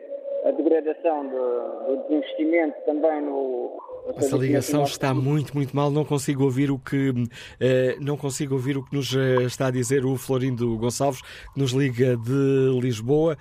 [0.47, 3.83] a degradação do, do desinvestimento também no.
[4.17, 5.91] Essa ligação está muito, muito mal.
[5.91, 7.13] Não consigo ouvir o que
[7.59, 11.59] eh, não consigo ouvir o que nos eh, está a dizer o Florindo Gonçalves, que
[11.59, 13.37] nos liga de Lisboa.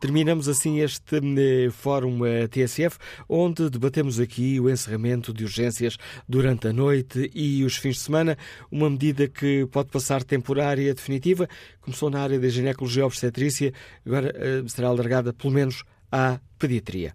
[0.00, 2.98] Terminamos assim este eh, fórum eh, TSF,
[3.28, 8.36] onde debatemos aqui o encerramento de urgências durante a noite e os fins de semana,
[8.72, 11.46] uma medida que pode passar temporária definitiva.
[11.82, 13.74] Começou na área da ginecologia obstetrícia,
[14.06, 14.32] agora
[14.68, 17.14] será alargada pelo menos à pediatria.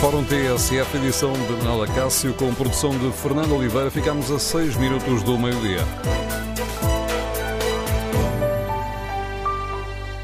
[0.00, 3.90] Fórum TSF, edição de Manuela Cássio, com produção de Fernando Oliveira.
[3.90, 5.80] Ficamos a 6 minutos do meio-dia.